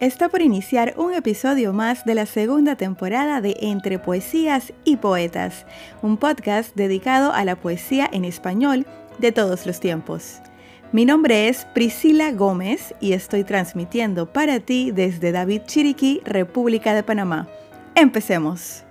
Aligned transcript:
Está 0.00 0.30
por 0.30 0.40
iniciar 0.40 0.94
un 0.96 1.12
episodio 1.12 1.74
más 1.74 2.06
de 2.06 2.14
la 2.14 2.24
segunda 2.24 2.74
temporada 2.74 3.42
de 3.42 3.54
Entre 3.60 3.98
Poesías 3.98 4.72
y 4.82 4.96
Poetas, 4.96 5.66
un 6.00 6.16
podcast 6.16 6.74
dedicado 6.74 7.34
a 7.34 7.44
la 7.44 7.54
poesía 7.54 8.08
en 8.10 8.24
español 8.24 8.86
de 9.18 9.30
todos 9.30 9.66
los 9.66 9.78
tiempos. 9.78 10.40
Mi 10.90 11.04
nombre 11.04 11.48
es 11.48 11.66
Priscila 11.74 12.32
Gómez 12.32 12.94
y 12.98 13.12
estoy 13.12 13.44
transmitiendo 13.44 14.32
para 14.32 14.58
ti 14.60 14.90
desde 14.90 15.32
David 15.32 15.64
Chiriquí, 15.66 16.22
República 16.24 16.94
de 16.94 17.02
Panamá. 17.02 17.46
Empecemos. 17.94 18.84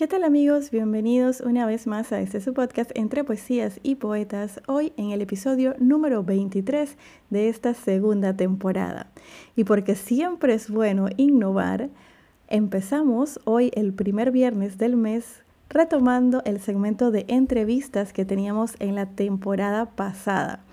¿Qué 0.00 0.08
tal 0.08 0.24
amigos? 0.24 0.70
Bienvenidos 0.70 1.42
una 1.42 1.66
vez 1.66 1.86
más 1.86 2.10
a 2.10 2.22
este 2.22 2.40
su 2.40 2.54
podcast 2.54 2.90
entre 2.94 3.22
poesías 3.22 3.80
y 3.82 3.96
poetas, 3.96 4.62
hoy 4.66 4.94
en 4.96 5.10
el 5.10 5.20
episodio 5.20 5.74
número 5.78 6.24
23 6.24 6.96
de 7.28 7.50
esta 7.50 7.74
segunda 7.74 8.34
temporada. 8.34 9.10
Y 9.56 9.64
porque 9.64 9.96
siempre 9.96 10.54
es 10.54 10.70
bueno 10.70 11.10
innovar, 11.18 11.90
empezamos 12.48 13.40
hoy 13.44 13.72
el 13.74 13.92
primer 13.92 14.30
viernes 14.30 14.78
del 14.78 14.96
mes 14.96 15.42
retomando 15.68 16.40
el 16.46 16.60
segmento 16.60 17.10
de 17.10 17.26
entrevistas 17.28 18.14
que 18.14 18.24
teníamos 18.24 18.76
en 18.78 18.94
la 18.94 19.04
temporada 19.04 19.84
pasada. 19.84 20.64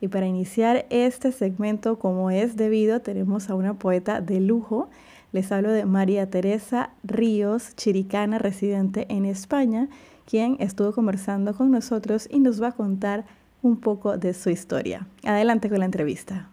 Y 0.00 0.08
para 0.08 0.26
iniciar 0.26 0.86
este 0.90 1.30
segmento 1.30 2.00
como 2.00 2.32
es 2.32 2.56
debido, 2.56 3.00
tenemos 3.00 3.48
a 3.48 3.54
una 3.54 3.74
poeta 3.74 4.20
de 4.20 4.40
lujo, 4.40 4.90
les 5.36 5.52
hablo 5.52 5.70
de 5.70 5.84
María 5.84 6.30
Teresa 6.30 6.94
Ríos, 7.04 7.76
chiricana 7.76 8.38
residente 8.38 9.04
en 9.10 9.26
España, 9.26 9.86
quien 10.24 10.56
estuvo 10.60 10.92
conversando 10.92 11.54
con 11.54 11.70
nosotros 11.70 12.26
y 12.30 12.38
nos 12.38 12.62
va 12.62 12.68
a 12.68 12.72
contar 12.72 13.26
un 13.60 13.78
poco 13.78 14.16
de 14.16 14.32
su 14.32 14.48
historia. 14.48 15.06
Adelante 15.24 15.68
con 15.68 15.80
la 15.80 15.84
entrevista. 15.84 16.48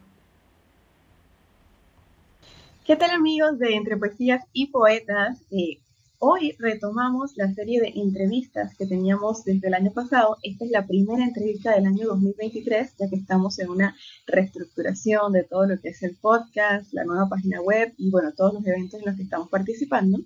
¿Qué 2.86 2.98
tal 2.98 3.12
amigos 3.12 3.58
de 3.58 3.74
Entre 3.74 3.96
Poesías 3.96 4.44
y 4.52 4.68
Poetas? 4.68 5.42
Eh, 5.50 5.80
Hoy 6.26 6.56
retomamos 6.58 7.36
la 7.36 7.54
serie 7.54 7.82
de 7.82 7.92
entrevistas 7.98 8.78
que 8.78 8.86
teníamos 8.86 9.44
desde 9.44 9.68
el 9.68 9.74
año 9.74 9.92
pasado. 9.92 10.38
Esta 10.42 10.64
es 10.64 10.72
la 10.72 10.88
primera 10.88 11.22
entrevista 11.22 11.76
del 11.76 11.86
año 11.86 12.08
2023, 12.08 12.96
ya 12.98 13.10
que 13.10 13.18
estamos 13.18 13.60
en 13.60 13.70
una 13.70 13.94
reestructuración 14.26 15.34
de 15.34 15.44
todo 15.44 15.66
lo 15.66 15.78
que 15.82 15.90
es 15.90 16.02
el 16.02 16.16
podcast, 16.16 16.94
la 16.94 17.04
nueva 17.04 17.28
página 17.28 17.60
web 17.62 17.94
y 17.98 18.10
bueno, 18.10 18.32
todos 18.32 18.54
los 18.54 18.66
eventos 18.66 19.02
en 19.02 19.08
los 19.08 19.18
que 19.18 19.24
estamos 19.24 19.50
participando. 19.50 20.18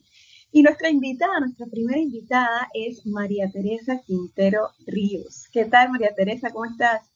Y 0.51 0.61
nuestra 0.61 0.91
invitada, 0.91 1.39
nuestra 1.39 1.65
primera 1.65 1.99
invitada 1.99 2.69
es 2.75 3.03
María 3.07 3.49
Teresa 3.51 3.99
Quintero 4.05 4.67
Ríos. 4.85 5.45
¿Qué 5.51 5.65
tal 5.65 5.89
María 5.89 6.13
Teresa? 6.13 6.51
¿Cómo 6.51 6.65
estás? 6.65 7.09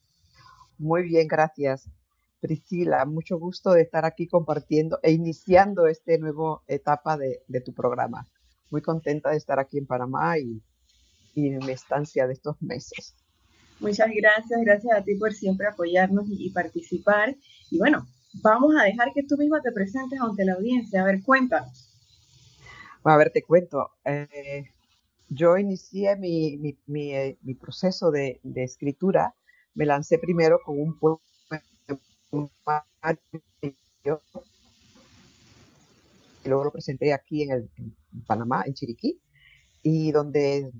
Muy 0.78 1.04
bien, 1.04 1.28
gracias. 1.28 1.88
Priscila, 2.40 3.04
mucho 3.04 3.38
gusto 3.38 3.74
de 3.74 3.82
estar 3.82 4.04
aquí 4.04 4.26
compartiendo 4.26 4.98
e 5.04 5.12
iniciando 5.12 5.86
esta 5.86 6.18
nueva 6.18 6.62
etapa 6.66 7.16
de, 7.16 7.44
de 7.46 7.60
tu 7.60 7.72
programa 7.72 8.28
muy 8.72 8.82
contenta 8.82 9.30
de 9.30 9.36
estar 9.36 9.60
aquí 9.60 9.78
en 9.78 9.86
Panamá 9.86 10.38
y, 10.38 10.60
en 11.36 11.58
mi 11.58 11.70
estancia 11.70 12.26
de 12.26 12.32
estos 12.32 12.60
meses. 12.60 13.14
Muchas 13.78 14.08
gracias, 14.14 14.60
gracias 14.64 14.96
a 14.96 15.02
ti 15.02 15.14
por 15.14 15.32
siempre 15.32 15.66
apoyarnos 15.66 16.24
y, 16.28 16.50
participar. 16.50 17.36
Y 17.70 17.78
bueno, 17.78 18.06
vamos 18.42 18.74
a 18.78 18.84
dejar 18.84 19.12
que 19.14 19.22
tú 19.22 19.36
misma 19.36 19.60
te 19.60 19.72
presentes 19.72 20.18
ante 20.20 20.44
la 20.44 20.54
audiencia. 20.54 21.02
A 21.02 21.04
ver, 21.04 21.22
cuéntanos. 21.22 21.90
a 23.04 23.16
ver, 23.16 23.30
te 23.30 23.42
cuento. 23.42 23.90
Eh, 24.04 24.64
yo 25.28 25.56
inicié 25.56 26.16
mi, 26.16 26.58
mi, 26.58 26.78
mi, 26.86 27.14
eh, 27.14 27.38
proceso 27.60 28.10
de, 28.10 28.40
de, 28.42 28.64
escritura, 28.64 29.34
me 29.74 29.86
lancé 29.86 30.18
primero 30.18 30.60
con 30.64 30.78
un 30.78 30.98
poema 30.98 31.20
y 36.44 36.48
luego 36.48 36.64
lo 36.64 36.72
presenté 36.72 37.12
aquí 37.12 37.42
en, 37.42 37.50
el, 37.52 37.70
Panamá, 38.26 38.64
en 38.66 38.74
Chiriquí, 38.74 39.20
y 39.82 40.12
donde 40.12 40.72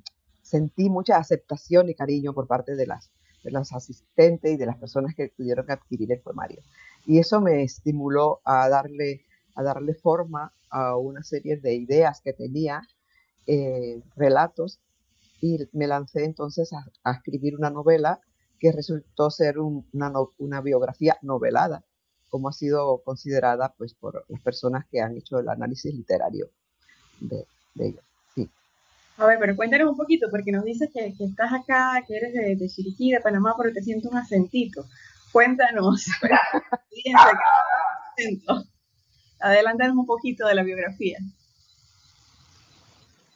sentí 0.43 0.89
mucha 0.89 1.17
aceptación 1.17 1.89
y 1.89 1.95
cariño 1.95 2.35
por 2.35 2.47
parte 2.47 2.75
de 2.77 2.87
las, 2.87 3.11
de 3.43 3.51
los 3.51 3.73
asistentes 3.73 4.53
y 4.53 4.57
de 4.57 4.67
las 4.67 4.77
personas 4.77 5.15
que 5.15 5.33
pudieron 5.37 5.71
adquirir 5.71 6.13
el 6.13 6.21
poemario. 6.21 6.63
Y 7.07 7.19
eso 7.19 7.41
me 7.41 7.63
estimuló 7.63 8.41
a 8.45 8.69
darle, 8.69 9.25
a 9.55 9.63
darle 9.63 9.95
forma 9.95 10.53
a 10.71 10.97
una 10.97 11.23
serie 11.23 11.57
de 11.57 11.75
ideas 11.75 12.21
que 12.23 12.33
tenía, 12.33 12.83
eh, 13.47 14.01
relatos, 14.17 14.81
y 15.41 15.59
me 15.73 15.89
lancé 15.89 16.25
entonces 16.25 16.73
a, 16.73 17.13
escribir 17.13 17.57
una 17.57 17.71
novela 17.71 18.21
que 18.61 18.71
resultó 18.71 19.31
ser 19.31 19.59
una, 19.59 20.13
una 20.39 20.61
biografía 20.61 21.19
novelada 21.23 21.85
como 22.33 22.49
ha 22.49 22.53
sido 22.53 23.03
considerada 23.05 23.75
pues, 23.77 23.93
por 23.93 24.25
las 24.27 24.41
personas 24.41 24.87
que 24.91 25.03
han 25.03 25.15
hecho 25.19 25.39
el 25.39 25.51
análisis 25.51 25.95
literario 25.95 26.49
de, 27.21 27.45
de 27.75 27.89
ellos. 27.89 28.05
Sí. 28.35 28.49
A 29.19 29.27
ver, 29.27 29.39
pero 29.39 29.55
cuéntanos 29.55 29.91
un 29.91 29.99
poquito, 29.99 30.29
porque 30.31 30.51
nos 30.51 30.65
dices 30.65 30.89
que, 30.95 31.13
que 31.13 31.25
estás 31.25 31.53
acá, 31.53 32.03
que 32.09 32.17
eres 32.17 32.33
de, 32.33 32.57
de, 32.57 32.69
Chiriquí, 32.71 33.13
de 33.13 33.21
Panamá, 33.21 33.55
pero 33.59 33.71
te 33.75 33.83
siento 33.83 34.09
un 34.09 34.17
acentito. 34.17 34.87
Cuéntanos. 35.31 36.07
Adelántanos 39.39 39.95
un 39.95 40.07
poquito 40.07 40.47
de 40.47 40.55
la 40.55 40.63
biografía. 40.63 41.19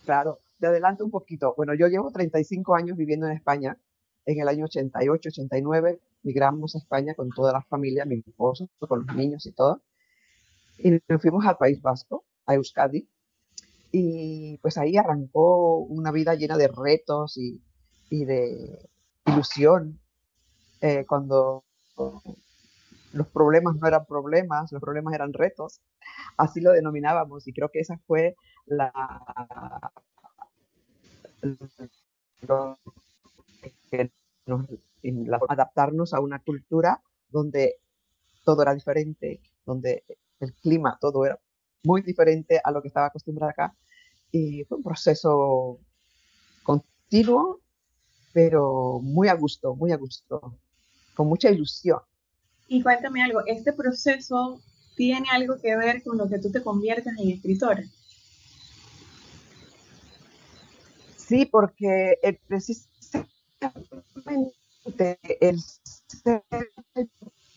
Claro, 0.06 0.39
te 0.59 0.69
adelanto 0.69 1.05
un 1.05 1.11
poquito. 1.11 1.53
Bueno, 1.55 1.75
yo 1.75 1.87
llevo 1.89 2.11
35 2.11 2.75
años 2.75 2.97
viviendo 2.97 3.27
en 3.27 3.33
España. 3.33 3.77
En 4.25 4.41
el 4.41 4.49
año 4.49 4.65
88, 4.65 5.29
89 5.29 6.01
migramos 6.26 6.75
a 6.75 6.78
España 6.78 7.14
con 7.14 7.31
toda 7.31 7.53
la 7.53 7.62
familia, 7.62 8.04
mi 8.04 8.16
esposo, 8.16 8.69
con 8.81 9.06
los 9.06 9.16
niños 9.16 9.47
y 9.47 9.53
todo. 9.53 9.81
Y 10.78 10.91
nos 11.09 11.22
fuimos 11.22 11.47
al 11.47 11.56
País 11.56 11.81
Vasco, 11.81 12.25
a 12.47 12.54
Euskadi. 12.54 13.09
Y 13.92 14.59
pues 14.59 14.76
ahí 14.76 14.97
arrancó 14.97 15.78
una 15.78 16.10
vida 16.10 16.34
llena 16.34 16.56
de 16.56 16.69
retos 16.69 17.38
y, 17.38 17.62
de 18.10 18.91
ilusión. 19.25 20.00
Eh, 20.81 21.06
cuando 21.09 21.64
los 23.12 23.28
problemas 23.28 23.76
no 23.76 23.87
eran 23.87 24.04
problemas, 24.04 24.72
los 24.72 24.82
problemas 24.82 25.14
eran 25.14 25.32
retos. 25.32 25.81
Así 26.37 26.60
lo 26.60 26.72
denominábamos 26.72 27.47
y 27.47 27.53
creo 27.53 27.70
que 27.70 27.81
esa 27.81 27.98
fue 28.06 28.34
la, 28.66 28.93
que 33.91 34.10
nos 34.47 34.66
adaptarnos 35.49 36.15
a 36.15 36.21
una 36.21 36.41
cultura 36.41 37.03
donde 37.29 37.77
todo 38.45 38.62
era 38.62 38.75
diferente, 38.75 39.41
donde 39.65 40.05
el 40.41 40.55
clima, 40.55 40.99
todo 41.01 41.25
era 41.25 41.39
muy 41.84 42.03
diferente 42.03 42.61
a 42.62 42.71
lo 42.71 42.83
que 42.83 42.89
estaba 42.89 43.06
acostumbrada 43.06 43.53
acá. 43.53 43.77
Y 44.31 44.65
fue 44.65 44.79
un 44.79 44.85
proceso 44.85 45.79
continuo, 46.62 47.61
pero 48.33 49.01
muy 49.01 49.29
a 49.29 49.35
gusto, 49.35 49.75
muy 49.75 49.93
a 49.93 49.97
gusto, 49.97 50.59
con 51.15 51.29
mucha 51.29 51.51
ilusión. 51.51 52.01
Y 52.69 52.83
cuéntame 52.83 53.23
algo, 53.23 53.41
¿este 53.47 53.73
proceso 53.73 54.61
tiene 54.97 55.29
algo 55.31 55.61
que 55.61 55.77
ver 55.77 56.03
con 56.03 56.19
lo 56.19 56.29
que 56.29 56.39
tú 56.39 56.51
te 56.51 56.62
conviertas 56.62 57.15
en 57.19 57.31
escritora? 57.31 57.85
Sí, 61.17 61.47
porque 61.47 62.19
el, 62.23 62.39
precisamente 62.47 63.31
el 65.41 65.61
ser 65.61 66.43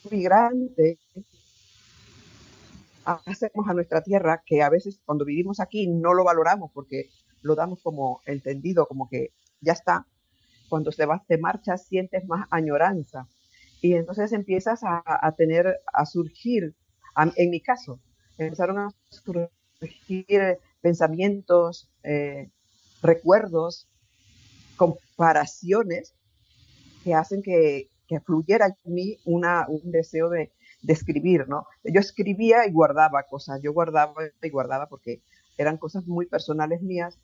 migrante 0.10 0.98
hacemos 3.06 3.68
a 3.68 3.74
nuestra 3.74 4.02
tierra 4.02 4.44
que 4.46 4.62
a 4.62 4.70
veces 4.70 5.00
cuando 5.06 5.26
vivimos 5.26 5.60
aquí 5.60 5.88
no 5.88 6.14
lo 6.14 6.24
valoramos 6.24 6.72
porque 6.74 7.10
lo 7.42 7.56
damos 7.56 7.80
como 7.82 8.22
entendido, 8.26 8.86
como 8.86 9.08
que 9.10 9.32
ya 9.62 9.74
está. 9.74 10.06
Cuando 10.68 10.92
se 10.92 11.06
va, 11.06 11.24
te 11.28 11.38
marchas, 11.38 11.86
sientes 11.88 12.28
más 12.28 12.48
añoranza. 12.52 13.28
Y 13.82 13.94
entonces 13.94 14.34
empiezas 14.34 14.82
a, 14.84 15.34
tener, 15.38 15.80
a 15.94 16.06
surgir, 16.06 16.75
en 17.36 17.50
mi 17.50 17.62
caso, 17.62 18.00
empezaron 18.38 18.78
a 18.78 18.90
surgir 19.10 20.60
pensamientos, 20.82 21.90
eh, 22.04 22.50
recuerdos, 23.02 23.88
comparaciones 24.75 26.14
que 27.04 27.13
hacen 27.13 27.42
que, 27.42 27.90
que 28.10 28.19
fluyera 28.19 28.75
en 28.84 28.94
mí 28.94 29.18
una, 29.24 29.68
un 29.69 29.92
deseo 29.92 30.30
de, 30.30 30.51
escribir, 30.88 31.48
¿no? 31.50 31.68
Yo 31.84 32.00
escribía 32.00 32.66
y 32.66 32.72
guardaba 32.72 33.24
cosas, 33.24 33.62
yo 33.62 33.74
guardaba 33.74 34.13
y 34.42 34.50
guardaba 34.50 34.88
porque 34.88 35.22
eran 35.57 35.78
cosas 35.78 36.07
muy 36.07 36.25
personales 36.25 36.81
mías, 36.81 37.19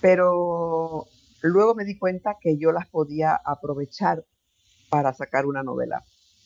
pero 0.00 1.06
luego 1.42 1.74
me 1.74 1.84
di 1.84 1.98
cuenta 1.98 2.36
que 2.40 2.56
yo 2.56 2.70
las 2.70 2.86
podía 2.86 3.34
aprovechar 3.44 4.24
para 4.90 5.12
sacar 5.12 5.44
una 5.44 5.64
novela 5.64 6.04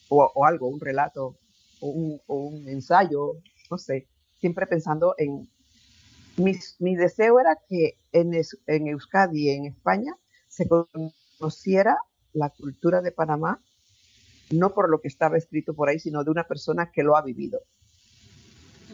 o, 0.09 0.29
o 0.33 0.45
algo, 0.45 0.67
un 0.67 0.79
relato 0.79 1.37
o 1.79 1.87
un, 1.87 2.19
un, 2.25 2.67
ensayo, 2.67 3.33
no 3.69 3.77
sé, 3.77 4.07
siempre 4.39 4.67
pensando 4.67 5.15
en... 5.17 5.49
Mi, 6.35 6.57
mi 6.79 6.95
deseo 6.95 7.39
era 7.39 7.59
que 7.69 7.99
en, 8.11 8.33
en 8.65 8.87
Euskadi, 8.87 9.51
en 9.51 9.65
España, 9.65 10.15
se 10.47 10.67
conociera 10.67 11.95
la 12.33 12.49
cultura 12.49 13.01
de 13.01 13.11
Panamá 13.11 13.59
no 14.51 14.73
por 14.73 14.89
lo 14.89 15.01
que 15.01 15.07
estaba 15.07 15.37
escrito 15.37 15.73
por 15.73 15.89
ahí, 15.89 15.99
sino 15.99 16.23
de 16.23 16.31
una 16.31 16.43
persona 16.43 16.91
que 16.91 17.03
lo 17.03 17.17
ha 17.17 17.21
vivido. 17.21 17.59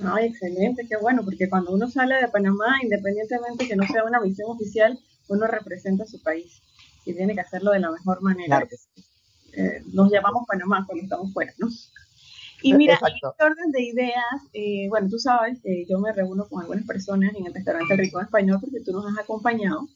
Ay, 0.03 0.27
excelente, 0.27 0.87
qué 0.87 0.95
bueno, 0.97 1.23
porque 1.25 1.49
cuando 1.49 1.71
uno 1.71 1.89
sale 1.89 2.15
de 2.15 2.27
Panamá, 2.29 2.77
independientemente 2.81 3.67
que 3.67 3.75
no 3.75 3.85
sea 3.85 4.05
una 4.05 4.21
misión 4.21 4.49
oficial, 4.49 4.97
uno 5.27 5.45
representa 5.45 6.03
a 6.03 6.07
su 6.07 6.21
país 6.21 6.61
y 7.05 7.13
tiene 7.13 7.33
que 7.33 7.41
hacerlo 7.41 7.71
de 7.71 7.79
la 7.79 7.91
mejor 7.91 8.21
manera. 8.21 8.65
Eh, 9.53 9.83
nos 9.91 10.09
llamamos 10.11 10.45
Panamá 10.47 10.85
cuando 10.87 11.03
estamos 11.03 11.33
fuera, 11.33 11.53
¿no? 11.57 11.67
Y 12.61 12.73
mira, 12.73 12.99
en 13.01 13.07
este 13.07 13.43
orden 13.45 13.71
de 13.71 13.81
ideas, 13.81 14.41
eh, 14.51 14.89
bueno, 14.89 15.07
tú 15.07 15.17
sabes 15.17 15.61
que 15.63 15.85
yo 15.87 15.97
me 15.97 16.11
reúno 16.11 16.45
con 16.49 16.61
algunas 16.61 16.85
personas 16.85 17.33
en 17.33 17.45
el 17.45 17.53
restaurante 17.53 17.95
Rico 17.95 18.19
Español 18.19 18.57
porque 18.59 18.81
tú 18.83 18.91
nos 18.91 19.05
has 19.05 19.17
acompañado. 19.17 19.87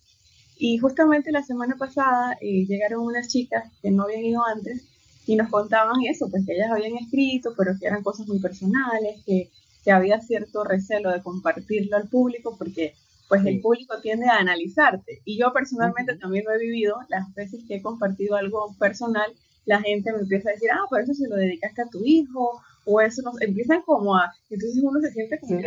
Y 0.66 0.78
justamente 0.78 1.34
la 1.34 1.44
semana 1.44 1.76
pasada 1.76 2.38
eh, 2.40 2.66
llegaron 2.66 3.02
unas 3.02 3.28
chicas 3.28 3.70
que 3.82 3.92
no 3.92 4.04
habían 4.04 4.24
ido 4.24 4.46
antes 4.46 4.88
y 5.28 5.36
nos 5.36 5.50
contaban 5.50 5.98
eso, 6.10 6.30
pues 6.30 6.46
que 6.46 6.54
ellas 6.54 6.72
habían 6.72 6.96
escrito, 6.96 7.54
pero 7.58 7.74
que 7.78 7.86
eran 7.86 8.02
cosas 8.02 8.26
muy 8.30 8.40
personales, 8.40 9.22
que, 9.26 9.50
que 9.84 9.92
había 9.92 10.22
cierto 10.22 10.64
recelo 10.64 11.12
de 11.12 11.22
compartirlo 11.22 11.98
al 11.98 12.08
público 12.08 12.56
porque 12.58 12.94
pues 13.28 13.46
el 13.46 13.60
público 13.60 14.00
tiende 14.02 14.28
a 14.28 14.38
analizarte. 14.38 15.22
Y 15.26 15.38
yo 15.38 15.52
personalmente 15.52 16.16
también 16.16 16.46
lo 16.46 16.54
he 16.54 16.60
vivido, 16.60 16.96
las 17.10 17.34
veces 17.34 17.66
que 17.68 17.76
he 17.76 17.82
compartido 17.82 18.38
algo 18.38 18.74
personal, 18.80 19.34
la 19.66 19.82
gente 19.82 20.14
me 20.14 20.20
empieza 20.20 20.48
a 20.48 20.54
decir, 20.54 20.70
ah, 20.72 20.86
por 20.90 21.02
eso 21.02 21.14
se 21.14 21.28
lo 21.28 21.36
dedicaste 21.36 21.82
a 21.82 21.90
tu 21.90 22.06
hijo, 22.06 22.62
o 22.86 23.02
eso 23.02 23.22
nos 23.22 23.42
empiezan 23.42 23.82
como 23.82 24.16
a, 24.16 24.32
entonces 24.50 24.82
uno 24.82 25.02
se 25.02 25.12
siente 25.12 25.38
como, 25.42 25.60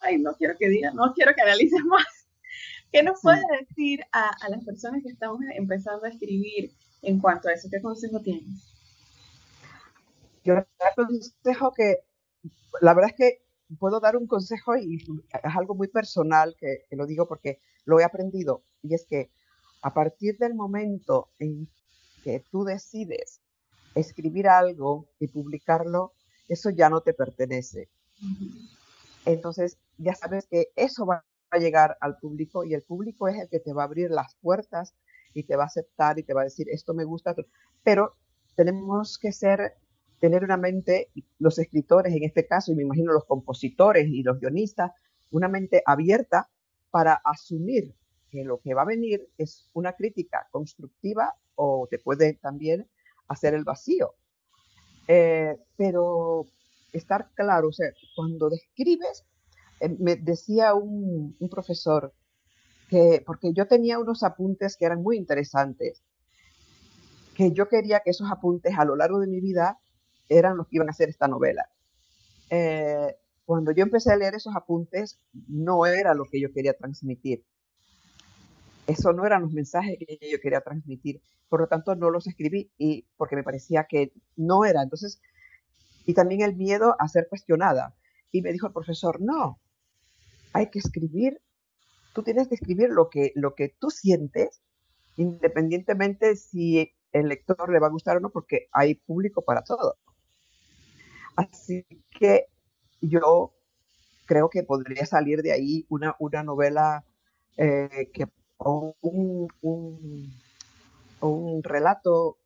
ay, 0.00 0.18
no 0.18 0.34
quiero 0.34 0.58
que 0.58 0.68
diga, 0.68 0.90
no 0.90 1.14
quiero 1.14 1.32
que 1.34 1.40
analices 1.40 1.82
más. 1.86 2.04
¿Qué 2.92 3.02
nos 3.02 3.20
puedes 3.22 3.42
decir 3.60 4.00
a, 4.12 4.28
a, 4.28 4.48
las 4.50 4.64
personas 4.64 5.02
que 5.02 5.08
estamos 5.08 5.40
empezando 5.54 6.04
a 6.04 6.10
escribir 6.10 6.72
en 7.00 7.20
cuanto 7.20 7.48
a 7.48 7.52
eso? 7.52 7.68
¿Qué 7.70 7.80
consejo 7.80 8.20
tienes? 8.20 8.72
Yo 10.44 10.54
consejo 10.94 11.72
que, 11.72 12.04
la 12.80 12.92
verdad 12.92 13.10
es 13.10 13.16
que 13.16 13.42
puedo 13.78 14.00
dar 14.00 14.16
un 14.16 14.26
consejo 14.26 14.76
y 14.76 14.96
es 14.96 15.56
algo 15.56 15.74
muy 15.74 15.88
personal 15.88 16.54
que, 16.58 16.84
que 16.90 16.96
lo 16.96 17.06
digo 17.06 17.26
porque 17.26 17.60
lo 17.84 17.98
he 17.98 18.04
aprendido, 18.04 18.62
y 18.82 18.94
es 18.94 19.06
que 19.06 19.30
a 19.82 19.94
partir 19.94 20.36
del 20.38 20.54
momento 20.54 21.30
en 21.38 21.68
que 22.22 22.44
tú 22.50 22.64
decides 22.64 23.40
escribir 23.94 24.48
algo 24.48 25.08
y 25.18 25.28
publicarlo, 25.28 26.12
eso 26.48 26.70
ya 26.70 26.88
no 26.88 27.00
te 27.00 27.14
pertenece. 27.14 27.88
Entonces, 29.24 29.78
ya 29.98 30.14
sabes 30.14 30.46
que 30.46 30.68
eso 30.76 31.06
va 31.06 31.24
a 31.56 31.60
llegar 31.60 31.96
al 32.00 32.18
público 32.18 32.64
y 32.64 32.74
el 32.74 32.82
público 32.82 33.28
es 33.28 33.38
el 33.38 33.48
que 33.48 33.60
te 33.60 33.72
va 33.72 33.82
a 33.82 33.86
abrir 33.86 34.10
las 34.10 34.34
puertas 34.36 34.94
y 35.34 35.44
te 35.44 35.56
va 35.56 35.64
a 35.64 35.66
aceptar 35.66 36.18
y 36.18 36.22
te 36.22 36.34
va 36.34 36.42
a 36.42 36.44
decir, 36.44 36.68
esto 36.70 36.94
me 36.94 37.04
gusta, 37.04 37.34
pero 37.82 38.16
tenemos 38.56 39.18
que 39.18 39.32
ser, 39.32 39.74
tener 40.20 40.44
una 40.44 40.56
mente, 40.56 41.10
los 41.38 41.58
escritores 41.58 42.14
en 42.14 42.24
este 42.24 42.46
caso, 42.46 42.72
y 42.72 42.76
me 42.76 42.82
imagino 42.82 43.12
los 43.12 43.24
compositores 43.24 44.06
y 44.08 44.22
los 44.22 44.40
guionistas, 44.40 44.92
una 45.30 45.48
mente 45.48 45.82
abierta 45.86 46.48
para 46.90 47.14
asumir 47.24 47.94
que 48.30 48.44
lo 48.44 48.60
que 48.60 48.74
va 48.74 48.82
a 48.82 48.86
venir 48.86 49.28
es 49.38 49.68
una 49.72 49.92
crítica 49.94 50.48
constructiva 50.50 51.34
o 51.54 51.86
te 51.90 51.98
puede 51.98 52.34
también 52.34 52.88
hacer 53.28 53.54
el 53.54 53.64
vacío. 53.64 54.14
Eh, 55.08 55.56
pero 55.76 56.46
estar 56.92 57.30
claro, 57.34 57.68
o 57.68 57.72
sea, 57.72 57.88
cuando 58.14 58.48
describes, 58.48 59.24
eh, 59.82 59.96
me 59.98 60.14
decía 60.14 60.74
un, 60.74 61.36
profesor 61.50 62.14
que, 62.88 63.22
porque 63.26 63.52
yo 63.52 63.66
tenía 63.66 63.98
unos 63.98 64.22
apuntes 64.22 64.76
que 64.76 64.84
eran 64.84 65.02
muy 65.02 65.16
interesantes, 65.16 66.04
que 67.34 67.50
yo 67.50 67.68
quería 67.68 68.00
que 68.00 68.10
esos 68.10 68.30
apuntes 68.30 68.78
a 68.78 68.84
lo 68.84 68.94
largo 68.94 69.18
de 69.18 69.26
mi 69.26 69.40
vida 69.40 69.80
eran 70.28 70.56
los 70.56 70.68
que 70.68 70.76
iban 70.76 70.88
a 70.88 70.92
hacer 70.92 71.08
esta 71.08 71.26
novela. 71.26 71.68
Eh, 72.48 73.16
cuando 73.44 73.72
yo 73.72 73.82
empecé 73.82 74.12
a 74.12 74.16
leer 74.16 74.34
esos 74.34 74.54
apuntes, 74.54 75.18
no 75.48 75.84
era 75.84 76.14
lo 76.14 76.26
que 76.26 76.40
yo 76.40 76.52
quería 76.52 76.74
transmitir. 76.74 77.44
Eso 78.86 79.12
no 79.12 79.26
eran 79.26 79.42
los 79.42 79.52
mensajes 79.52 79.98
que 79.98 80.30
yo 80.30 80.40
quería 80.40 80.60
transmitir. 80.60 81.20
Por 81.48 81.60
lo 81.60 81.66
tanto, 81.66 81.96
no 81.96 82.08
los 82.08 82.28
escribí 82.28 82.70
y 82.78 83.04
porque 83.16 83.34
me 83.36 83.42
parecía 83.42 83.84
que 83.84 84.12
no 84.36 84.64
era. 84.64 84.82
Entonces, 84.82 85.20
y 86.06 86.14
también 86.14 86.42
el 86.42 86.54
miedo 86.54 86.94
a 87.00 87.08
ser 87.08 87.26
cuestionada. 87.28 87.94
Y 88.30 88.42
me 88.42 88.52
dijo 88.52 88.68
el 88.68 88.72
profesor, 88.72 89.20
no, 89.20 89.58
hay 90.52 90.70
que 90.70 90.78
escribir, 90.78 91.40
tú 92.14 92.22
tienes 92.22 92.48
que 92.48 92.54
escribir 92.54 92.90
lo 92.90 93.10
que, 93.10 93.32
lo 93.34 93.54
que 93.54 93.74
tú 93.78 93.90
sientes, 93.90 94.60
independientemente 95.16 96.36
si 96.36 96.92
el 97.12 97.28
lector 97.28 97.70
le 97.70 97.78
va 97.78 97.88
a 97.88 97.90
gustar 97.90 98.16
o 98.16 98.20
no, 98.20 98.30
porque 98.30 98.68
hay 98.72 98.94
público 98.94 99.42
para 99.42 99.62
todo. 99.62 99.96
Así 101.36 101.84
que 102.10 102.46
yo 103.00 103.52
creo 104.26 104.48
que 104.50 104.62
podría 104.62 105.06
salir 105.06 105.42
de 105.42 105.52
ahí 105.52 105.86
una, 105.88 106.16
una 106.18 106.42
novela 106.42 107.04
eh, 107.56 108.10
que 108.12 108.26
o 108.64 108.94
un, 109.00 109.48
un, 111.20 111.62
relato 111.62 112.38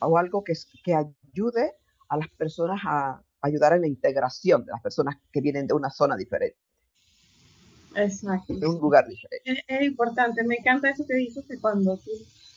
o 0.00 0.18
algo 0.18 0.42
que, 0.42 0.54
que 0.82 0.94
ayude 0.94 1.74
a 2.08 2.16
las 2.16 2.28
personas 2.30 2.80
a 2.84 3.22
ayudar 3.42 3.74
en 3.74 3.82
la 3.82 3.88
integración 3.88 4.64
de 4.64 4.72
las 4.72 4.80
personas 4.80 5.16
que 5.30 5.40
vienen 5.40 5.66
de 5.66 5.74
una 5.74 5.90
zona 5.90 6.16
diferente. 6.16 6.58
Exacto. 7.96 8.54
De 8.54 8.66
un 8.66 8.78
lugar 8.80 9.08
diferente. 9.08 9.62
Es, 9.66 9.82
importante, 9.82 10.42
me 10.44 10.56
encanta 10.56 10.90
eso 10.90 11.06
que 11.06 11.14
dices, 11.14 11.44
que 11.46 11.58
cuando 11.58 11.96
tú 11.96 12.10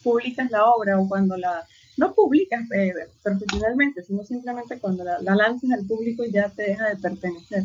publicas 0.04 0.50
la 0.52 0.66
obra 0.66 1.00
o 1.00 1.08
cuando 1.08 1.38
la, 1.38 1.66
no 1.98 2.14
publicas 2.14 2.62
eh, 2.72 2.94
profesionalmente, 3.24 4.04
sino 4.04 4.24
simplemente 4.24 4.80
cuando 4.80 5.04
la, 5.04 5.20
la 5.22 5.36
lanzas 5.36 5.72
al 5.72 5.86
público 5.86 6.24
ya 6.26 6.50
te 6.50 6.64
deja 6.64 6.90
de 6.90 6.98
pertenecer, 6.98 7.64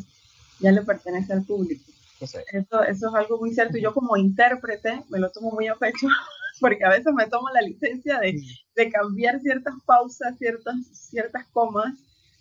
ya 0.60 0.72
le 0.72 0.82
pertenece 0.82 1.32
al 1.32 1.44
público. 1.44 1.84
Eso, 2.20 2.82
eso 2.82 3.08
es 3.08 3.14
algo 3.14 3.38
muy 3.38 3.52
cierto. 3.52 3.78
Yo 3.78 3.92
como 3.92 4.16
intérprete 4.16 5.02
me 5.08 5.18
lo 5.18 5.30
tomo 5.30 5.50
muy 5.50 5.66
a 5.66 5.74
pecho 5.74 6.06
porque 6.60 6.84
a 6.84 6.90
veces 6.90 7.12
me 7.14 7.26
tomo 7.26 7.48
la 7.50 7.60
licencia 7.60 8.18
de, 8.18 8.40
de 8.76 8.90
cambiar 8.90 9.40
ciertas 9.40 9.74
pausas, 9.84 10.38
ciertas, 10.38 10.76
ciertas 10.92 11.46
comas, 11.48 11.94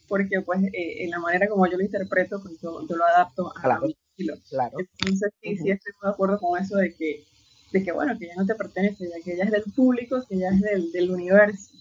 porque 0.07 0.41
pues 0.41 0.61
eh, 0.73 1.03
en 1.03 1.09
la 1.09 1.19
manera 1.19 1.47
como 1.47 1.65
yo 1.67 1.77
lo 1.77 1.83
interpreto, 1.83 2.41
pues 2.41 2.59
yo, 2.61 2.81
lo 2.87 3.05
adapto 3.05 3.49
a 3.49 3.61
claro, 3.61 3.87
estilo. 4.11 4.35
Claro. 4.49 4.77
Entonces 4.79 5.31
sí, 5.41 5.57
sí 5.57 5.71
estoy 5.71 5.93
de 6.01 6.09
acuerdo 6.09 6.39
con 6.39 6.61
eso 6.61 6.77
de 6.77 6.93
que, 6.95 7.25
de 7.71 7.83
que 7.83 7.91
bueno, 7.91 8.17
que 8.17 8.27
ya 8.27 8.35
no 8.35 8.45
te 8.45 8.55
pertenece, 8.55 9.09
ya 9.09 9.23
que 9.23 9.37
ya 9.37 9.43
es 9.45 9.51
del 9.51 9.63
público, 9.75 10.23
que 10.27 10.37
ya 10.37 10.49
es 10.49 10.61
del, 10.61 10.91
del 10.91 11.11
universo. 11.11 11.71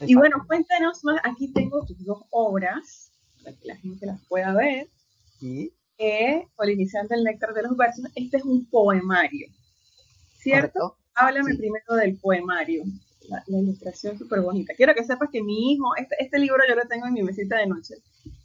Y 0.00 0.14
bueno, 0.14 0.44
cuéntanos 0.46 1.04
más, 1.04 1.20
aquí 1.24 1.52
tengo 1.52 1.84
tus 1.84 2.04
dos 2.04 2.24
obras, 2.30 3.12
para 3.44 3.56
que 3.56 3.68
la 3.68 3.76
gente 3.76 4.06
las 4.06 4.20
pueda 4.26 4.52
ver. 4.54 4.88
Sí 5.38 5.72
que 5.96 6.48
Polinizando 6.56 7.14
el 7.14 7.24
néctar 7.24 7.54
de 7.54 7.62
los 7.62 7.76
versos, 7.76 8.06
este 8.14 8.38
es 8.38 8.44
un 8.44 8.66
poemario, 8.66 9.48
¿cierto? 10.36 10.96
Háblame 11.14 11.54
primero 11.56 11.94
del 11.94 12.16
poemario, 12.18 12.84
la, 13.28 13.42
ilustración 13.46 14.18
súper 14.18 14.40
bonita. 14.40 14.74
Quiero 14.76 14.94
que 14.94 15.04
sepas 15.04 15.28
que 15.30 15.42
mi 15.42 15.72
hijo, 15.72 15.94
este, 15.96 16.16
este, 16.18 16.38
libro 16.38 16.62
yo 16.68 16.74
lo 16.74 16.86
tengo 16.88 17.06
en 17.06 17.14
mi 17.14 17.22
mesita 17.22 17.58
de 17.58 17.66
noche, 17.66 17.94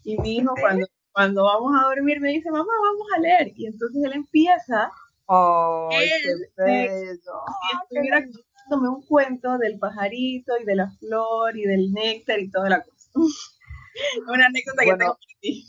y 0.04 0.18
mi 0.20 0.38
hijo 0.38 0.54
cuando, 0.60 0.86
cuando 1.18 1.46
vamos 1.46 1.74
a 1.76 1.88
dormir 1.88 2.22
me 2.22 2.30
dice, 2.30 2.52
mamá, 2.52 2.72
vamos 2.84 3.08
a 3.16 3.20
leer, 3.20 3.52
y 3.56 3.66
entonces 3.66 4.04
él 4.04 4.14
empieza... 4.14 4.92
¡Oh, 5.26 5.90
qué 5.90 6.64
bello! 6.64 7.42
estuviera 7.82 8.22
contándome 8.22 8.90
un 8.90 9.02
cuento 9.02 9.58
del 9.58 9.80
pajarito 9.80 10.54
y 10.62 10.64
de 10.64 10.76
la 10.76 10.92
flor 10.92 11.58
y 11.58 11.64
del 11.64 11.92
néctar 11.92 12.40
y 12.40 12.52
toda 12.52 12.70
la 12.70 12.84
cosa. 12.84 13.10
Una 14.28 14.46
anécdota 14.46 14.84
que 14.84 14.96
tengo 14.96 14.98
para 14.98 15.40
ti. 15.42 15.66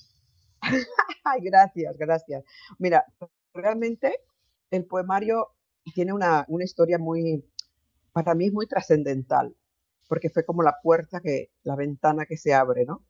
Ay, 1.25 1.41
gracias, 1.41 1.97
gracias. 1.97 2.45
Mira, 2.79 3.07
realmente 3.55 4.21
el 4.71 4.85
poemario 4.85 5.55
tiene 5.95 6.13
una, 6.13 6.45
una 6.49 6.65
historia 6.65 6.99
muy, 6.99 7.43
para 8.13 8.35
mí 8.35 8.51
muy 8.51 8.67
trascendental, 8.67 9.57
porque 10.09 10.29
fue 10.29 10.45
como 10.45 10.63
la 10.63 10.77
puerta 10.83 11.21
que, 11.23 11.53
la 11.63 11.75
ventana 11.75 12.27
que 12.27 12.37
se 12.37 12.53
abre, 12.53 12.85
¿no? 12.85 13.08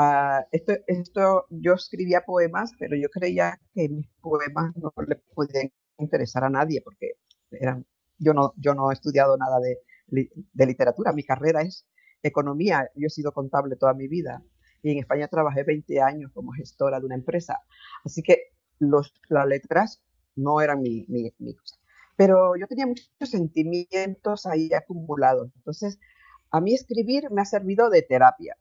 Uh, 0.00 0.40
esto, 0.50 0.72
esto, 0.86 1.46
yo 1.50 1.74
escribía 1.74 2.22
poemas, 2.24 2.72
pero 2.78 2.96
yo 2.96 3.10
creía 3.10 3.58
que 3.74 3.88
mis 3.88 4.08
poemas 4.22 4.74
no 4.76 4.92
le 5.06 5.16
podían 5.34 5.70
interesar 5.98 6.44
a 6.44 6.50
nadie, 6.50 6.80
porque 6.82 7.12
eran, 7.50 7.84
yo, 8.18 8.32
no, 8.32 8.54
yo 8.56 8.74
no 8.74 8.90
he 8.90 8.94
estudiado 8.94 9.36
nada 9.36 9.58
de, 9.60 9.78
de 10.06 10.66
literatura, 10.66 11.12
mi 11.12 11.24
carrera 11.24 11.60
es 11.62 11.86
economía, 12.22 12.88
yo 12.94 13.08
he 13.08 13.10
sido 13.10 13.32
contable 13.32 13.76
toda 13.76 13.92
mi 13.92 14.08
vida 14.08 14.42
y 14.82 14.92
en 14.92 14.98
España 14.98 15.28
trabajé 15.28 15.64
20 15.64 16.00
años 16.00 16.30
como 16.32 16.52
gestora 16.52 17.00
de 17.00 17.06
una 17.06 17.14
empresa. 17.14 17.58
Así 18.04 18.22
que 18.22 18.52
los, 18.78 19.12
las 19.28 19.46
letras 19.46 20.02
no 20.36 20.60
eran 20.60 20.80
mi, 20.80 21.04
mi, 21.08 21.54
cosa. 21.54 21.76
Pero 22.16 22.56
yo 22.56 22.66
tenía 22.66 22.86
muchos 22.86 23.08
sentimientos 23.20 24.46
ahí 24.46 24.70
acumulados. 24.72 25.50
Entonces, 25.56 25.98
a 26.50 26.60
mí 26.60 26.74
escribir 26.74 27.30
me 27.30 27.42
ha 27.42 27.44
servido 27.44 27.90
de 27.90 28.02
terapia. 28.02 28.56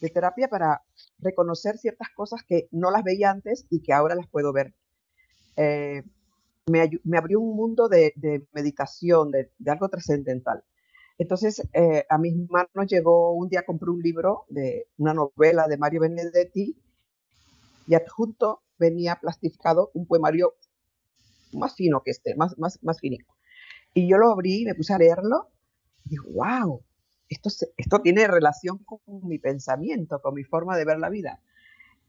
De 0.00 0.08
terapia 0.08 0.48
para 0.48 0.82
reconocer 1.18 1.78
ciertas 1.78 2.08
cosas 2.14 2.42
que 2.46 2.68
no 2.70 2.90
las 2.90 3.04
veía 3.04 3.30
antes 3.30 3.66
y 3.70 3.82
que 3.82 3.92
ahora 3.92 4.14
las 4.14 4.28
puedo 4.28 4.52
ver. 4.52 4.74
Eh, 5.56 6.02
me, 6.66 6.90
me, 7.04 7.18
abrió 7.18 7.40
un 7.40 7.56
mundo 7.56 7.88
de, 7.88 8.14
meditación, 8.52 9.30
de, 9.30 9.50
algo 9.66 9.88
trascendental. 9.88 10.64
Entonces, 11.18 11.62
eh, 11.74 12.06
a 12.08 12.16
mis 12.16 12.34
manos 12.48 12.86
llegó, 12.88 13.34
un 13.34 13.48
día 13.48 13.64
compré 13.66 13.90
un 13.90 14.00
libro 14.00 14.46
de 14.48 14.86
una 14.96 15.12
novela 15.12 15.68
de 15.68 15.76
Mario 15.76 16.00
Benedetti 16.00 16.76
y 17.86 17.94
adjunto 17.94 18.62
venía 18.78 19.16
plastificado 19.16 19.90
un 19.92 20.06
poemario 20.06 20.54
más 21.52 21.74
fino 21.74 22.02
que 22.02 22.12
este, 22.12 22.34
más, 22.36 22.56
más, 22.58 23.00
finito. 23.00 23.26
Y 23.92 24.08
yo 24.08 24.16
lo 24.16 24.30
abrí 24.30 24.64
me 24.64 24.74
puse 24.74 24.94
a 24.94 24.98
leerlo 24.98 25.50
y 26.04 26.10
dije, 26.10 26.26
wow, 26.32 26.82
esto, 27.30 27.48
esto 27.76 28.00
tiene 28.00 28.26
relación 28.26 28.78
con 28.78 29.00
mi 29.22 29.38
pensamiento, 29.38 30.20
con 30.20 30.34
mi 30.34 30.44
forma 30.44 30.76
de 30.76 30.84
ver 30.84 30.98
la 30.98 31.08
vida. 31.08 31.40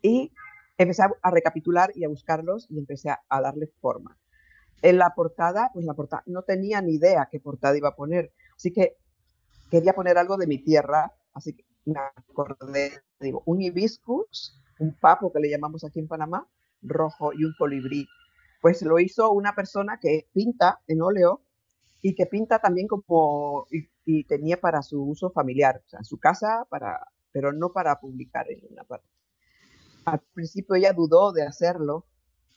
Y 0.02 0.34
empecé 0.78 1.04
a, 1.04 1.32
recapitular 1.32 1.92
y 1.96 2.04
a 2.04 2.10
buscarlos 2.10 2.68
y 2.70 2.80
empecé 2.80 3.12
a, 3.12 3.22
a 3.30 3.40
darle 3.42 3.68
forma. 3.80 4.18
En 4.82 4.98
la 4.98 5.14
portada, 5.14 5.70
pues 5.74 5.86
la 5.86 5.94
portada, 5.94 6.24
no 6.26 6.42
tenía 6.42 6.82
ni 6.82 6.96
idea 6.96 7.30
qué 7.32 7.40
portada 7.40 7.78
iba 7.78 7.90
a 7.90 7.96
poner. 7.96 8.34
Así 8.56 8.74
que 8.74 8.98
quería 9.70 9.94
poner 9.94 10.18
algo 10.18 10.38
de 10.38 10.48
mi 10.48 10.58
tierra, 10.58 11.14
así 11.34 11.54
que 11.54 11.66
me 11.86 12.00
acordé, 12.00 12.92
digo, 13.20 13.44
un 13.46 13.62
hibiscus, 13.62 14.60
un 14.80 14.94
papo 15.00 15.32
que 15.32 15.40
le 15.40 15.50
llamamos 15.50 15.84
aquí 15.84 16.00
en 16.00 16.08
Panamá, 16.08 16.48
rojo 16.82 17.32
y 17.34 17.46
un 17.46 17.54
colibrí. 17.58 18.08
Pues 18.62 18.82
lo 18.82 19.00
hizo 19.00 19.32
una 19.32 19.54
persona 19.54 20.00
que 20.02 20.28
pinta 20.34 20.80
en 20.88 21.02
óleo 21.02 21.42
y 22.02 22.16
que 22.16 22.26
pinta 22.26 22.60
también 22.60 22.88
como, 22.88 23.68
tenía 24.28 24.60
para 24.60 24.82
su 24.82 25.02
uso 25.04 25.32
familiar, 25.32 25.82
o 25.86 25.90
sea, 25.90 26.04
su 26.04 26.18
casa, 26.18 26.66
para, 26.70 27.00
pero 27.32 27.54
no 27.54 27.72
para 27.72 28.00
publicar 28.00 28.50
en 28.50 28.62
una 28.72 28.84
parte. 28.84 29.08
Al 30.06 30.22
principio 30.34 30.76
ella 30.76 30.94
dudó 30.94 31.32
de 31.32 31.44
hacerlo, 31.44 32.06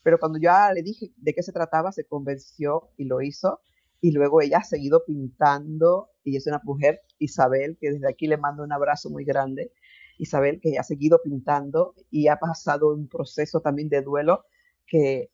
pero 0.02 0.18
cuando 0.18 0.38
ya 0.38 0.72
le 0.72 0.82
dije 0.82 1.12
de 1.16 1.34
qué 1.34 1.42
se 1.42 1.52
trataba, 1.52 1.92
se 1.92 2.04
convenció 2.06 2.90
y 2.96 3.04
lo 3.04 3.22
hizo. 3.22 3.60
Y 4.00 4.12
luego 4.12 4.42
ella 4.42 4.58
ha 4.58 4.64
seguido 4.64 5.02
pintando 5.06 6.10
y 6.22 6.36
es 6.36 6.46
una 6.46 6.60
mujer, 6.62 7.00
Isabel, 7.18 7.78
que 7.80 7.92
desde 7.92 8.08
aquí 8.08 8.26
le 8.26 8.36
mando 8.36 8.62
un 8.62 8.72
abrazo 8.72 9.08
muy 9.08 9.24
grande. 9.24 9.72
Isabel, 10.18 10.60
que 10.60 10.78
ha 10.78 10.82
seguido 10.82 11.20
pintando 11.22 11.94
y 12.10 12.28
ha 12.28 12.36
pasado 12.36 12.92
un 12.92 13.08
proceso 13.08 13.60
también 13.60 13.88
de 13.88 14.02
duelo 14.02 14.44
que, 14.86 15.30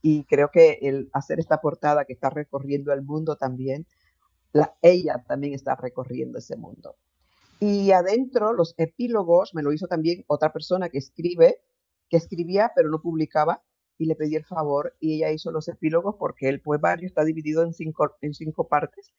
y 0.00 0.24
creo 0.24 0.50
que 0.52 0.78
el 0.82 1.10
hacer 1.12 1.38
esta 1.40 1.60
portada 1.60 2.04
que 2.04 2.12
está 2.12 2.30
recorriendo 2.30 2.92
el 2.92 3.02
mundo 3.02 3.36
también, 3.36 3.86
la, 4.52 4.74
ella 4.82 5.24
también 5.26 5.54
está 5.54 5.76
recorriendo 5.76 6.38
ese 6.38 6.56
mundo. 6.56 6.96
Y 7.60 7.92
adentro, 7.92 8.52
los 8.52 8.74
epílogos, 8.76 9.54
me 9.54 9.62
lo 9.62 9.72
hizo 9.72 9.86
también 9.86 10.24
otra 10.26 10.52
persona 10.52 10.88
que 10.88 10.98
escribe, 10.98 11.62
que 12.08 12.16
escribía 12.16 12.72
pero 12.74 12.90
no 12.90 13.00
publicaba, 13.00 13.62
y 13.98 14.06
le 14.06 14.16
pedí 14.16 14.34
el 14.34 14.44
favor 14.44 14.96
y 15.00 15.14
ella 15.14 15.30
hizo 15.30 15.52
los 15.52 15.68
epílogos 15.68 16.16
porque 16.18 16.48
el 16.48 16.60
poemario 16.60 17.06
está 17.06 17.24
dividido 17.24 17.62
en 17.62 17.72
cinco, 17.72 18.16
en 18.20 18.34
cinco 18.34 18.68
partes. 18.68 19.12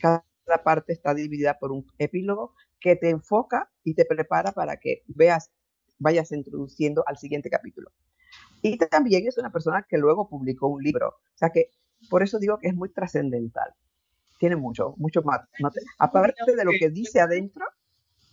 Cada 0.00 0.24
parte 0.64 0.92
está 0.92 1.14
dividida 1.14 1.58
por 1.58 1.70
un 1.72 1.86
epílogo 1.98 2.54
que 2.80 2.96
te 2.96 3.10
enfoca 3.10 3.70
y 3.84 3.94
te 3.94 4.04
prepara 4.04 4.52
para 4.52 4.78
que 4.78 5.02
veas, 5.06 5.50
vayas 5.98 6.32
introduciendo 6.32 7.04
al 7.06 7.16
siguiente 7.16 7.50
capítulo. 7.50 7.92
Y 8.62 8.76
también 8.78 9.26
es 9.26 9.38
una 9.38 9.52
persona 9.52 9.86
que 9.88 9.98
luego 9.98 10.28
publicó 10.28 10.68
un 10.68 10.82
libro. 10.82 11.08
O 11.08 11.36
sea 11.36 11.50
que 11.50 11.70
por 12.10 12.22
eso 12.22 12.38
digo 12.38 12.58
que 12.58 12.68
es 12.68 12.74
muy 12.74 12.88
trascendental. 12.88 13.74
Tiene 14.38 14.56
mucho, 14.56 14.94
mucho 14.96 15.22
más. 15.22 15.40
Aparte 15.98 16.54
de 16.54 16.64
lo 16.64 16.70
que 16.78 16.90
dice 16.90 17.20
adentro, 17.20 17.64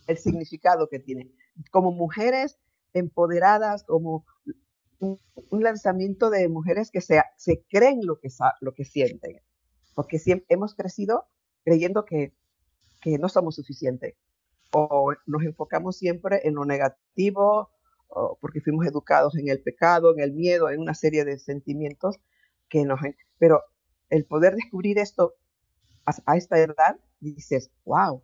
el 0.07 0.17
significado 0.17 0.87
que 0.87 0.99
tiene. 0.99 1.31
Como 1.71 1.91
mujeres 1.91 2.57
empoderadas, 2.93 3.83
como 3.83 4.25
un, 4.99 5.19
lanzamiento 5.51 6.29
de 6.29 6.47
mujeres 6.47 6.91
que 6.91 7.01
se, 7.01 7.21
se 7.37 7.63
creen 7.69 7.99
lo 8.03 8.19
que, 8.19 8.29
lo 8.61 8.73
que 8.73 8.85
sienten, 8.85 9.41
porque 9.93 10.19
siempre, 10.19 10.45
hemos 10.49 10.75
crecido 10.75 11.25
creyendo 11.63 12.05
que, 12.05 12.33
que 13.01 13.17
no 13.17 13.27
somos 13.27 13.55
suficientes 13.55 14.15
o 14.71 15.13
nos 15.25 15.43
enfocamos 15.43 15.97
siempre 15.97 16.41
en 16.43 16.55
lo 16.55 16.65
negativo 16.65 17.69
o 18.07 18.37
porque 18.39 18.61
fuimos 18.61 18.85
educados 18.85 19.35
en 19.37 19.49
el 19.49 19.61
pecado, 19.61 20.13
en 20.13 20.21
el 20.21 20.33
miedo, 20.33 20.69
en 20.69 20.79
una 20.79 20.93
serie 20.93 21.25
de 21.25 21.37
sentimientos 21.39 22.17
que 22.69 22.83
nos... 22.85 22.99
Pero 23.37 23.63
el 24.09 24.25
poder 24.25 24.55
descubrir 24.55 24.99
esto 24.99 25.35
a, 26.05 26.13
a 26.25 26.37
esta 26.37 26.57
edad, 26.59 26.99
dices, 27.19 27.71
wow, 27.85 28.21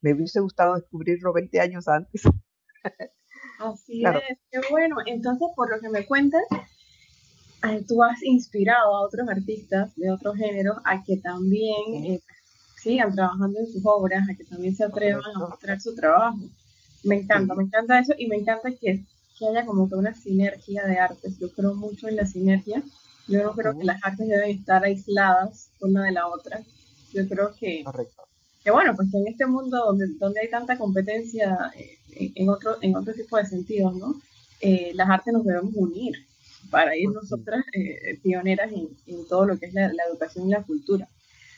me 0.00 0.12
hubiese 0.12 0.40
gustado 0.40 0.74
descubrirlo 0.74 1.32
20 1.32 1.60
años 1.60 1.88
antes. 1.88 2.22
Así 3.58 4.04
es, 4.04 4.38
qué 4.50 4.60
bueno. 4.70 4.96
Entonces, 5.06 5.48
por 5.54 5.70
lo 5.70 5.80
que 5.80 5.88
me 5.88 6.06
cuentas, 6.06 6.42
tú 7.88 8.02
has 8.02 8.22
inspirado 8.22 8.94
a 8.94 9.00
otros 9.00 9.28
artistas 9.28 9.94
de 9.96 10.10
otros 10.10 10.36
géneros 10.36 10.76
a 10.84 11.02
que 11.02 11.16
también 11.16 12.04
eh, 12.04 12.20
sigan 12.76 13.14
trabajando 13.14 13.60
en 13.60 13.66
sus 13.66 13.82
obras, 13.84 14.28
a 14.28 14.34
que 14.34 14.44
también 14.44 14.76
se 14.76 14.84
atrevan 14.84 15.22
a 15.34 15.38
mostrar 15.38 15.80
su 15.80 15.94
trabajo. 15.94 16.38
Me 17.02 17.16
encanta, 17.16 17.54
me 17.54 17.64
encanta 17.64 17.98
eso 17.98 18.12
y 18.18 18.26
me 18.26 18.36
encanta 18.36 18.70
que, 18.70 19.04
que 19.38 19.48
haya 19.48 19.64
como 19.64 19.88
que 19.88 19.94
una 19.94 20.14
sinergia 20.14 20.84
de 20.84 20.98
artes. 20.98 21.38
Yo 21.38 21.50
creo 21.52 21.74
mucho 21.74 22.08
en 22.08 22.16
la 22.16 22.26
sinergia. 22.26 22.82
Yo 23.26 23.42
no 23.42 23.52
creo 23.52 23.76
que 23.78 23.84
las 23.84 24.02
artes 24.04 24.28
deben 24.28 24.50
estar 24.50 24.84
aisladas 24.84 25.70
una 25.80 26.04
de 26.04 26.12
la 26.12 26.26
otra. 26.26 26.62
Yo 27.14 27.28
creo 27.28 27.54
que, 27.58 27.84
Correcto. 27.84 28.24
que 28.62 28.70
bueno, 28.70 28.94
pues 28.96 29.08
que 29.10 29.18
en 29.18 29.28
este 29.28 29.46
mundo 29.46 29.78
donde, 29.78 30.06
donde 30.18 30.40
hay 30.40 30.50
tanta 30.50 30.76
competencia, 30.76 31.72
eh, 31.76 32.32
en, 32.34 32.48
otro, 32.48 32.76
en 32.82 32.96
otro 32.96 33.14
tipo 33.14 33.36
de 33.36 33.46
sentidos, 33.46 33.94
¿no? 33.94 34.20
Eh, 34.60 34.92
las 34.94 35.08
artes 35.08 35.32
nos 35.32 35.44
debemos 35.44 35.74
unir 35.74 36.14
para 36.70 36.96
ir 36.96 37.08
nosotras 37.10 37.64
eh, 37.72 38.18
pioneras 38.22 38.72
en, 38.72 38.88
en, 39.06 39.28
todo 39.28 39.46
lo 39.46 39.58
que 39.58 39.66
es 39.66 39.74
la, 39.74 39.90
educación 40.10 40.48
y 40.48 40.52
la 40.52 40.62
cultura. 40.62 41.08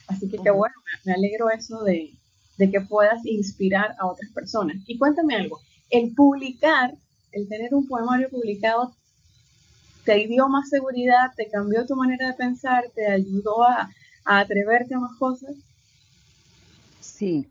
Así 0.09 0.29
que 0.29 0.39
qué 0.39 0.51
bueno, 0.51 0.75
me, 1.05 1.13
alegro 1.13 1.49
eso 1.51 1.83
de, 1.85 2.13
de, 2.59 2.71
que 2.71 2.81
puedas 2.81 3.25
inspirar 3.25 3.97
a 3.99 4.07
otras 4.07 4.31
personas. 4.33 4.77
Y 4.87 4.99
cuéntame 4.99 5.37
algo, 5.37 5.61
el 5.91 6.15
publicar, 6.15 6.95
el 7.33 7.49
tener 7.49 7.75
un 7.75 7.87
poemario 7.87 8.29
publicado, 8.29 8.95
¿te 10.05 10.27
dio 10.27 10.49
más 10.49 10.69
seguridad, 10.69 11.33
te 11.37 11.49
cambió 11.49 11.87
tu 11.87 11.97
manera 11.97 12.29
de 12.29 12.35
pensar, 12.35 12.85
te 12.95 13.07
ayudó 13.07 13.65
a, 13.65 13.91
atreverte 14.27 14.95
a 14.95 14.99
más 14.99 15.17
cosas? 15.19 15.55
Sí, 17.01 17.51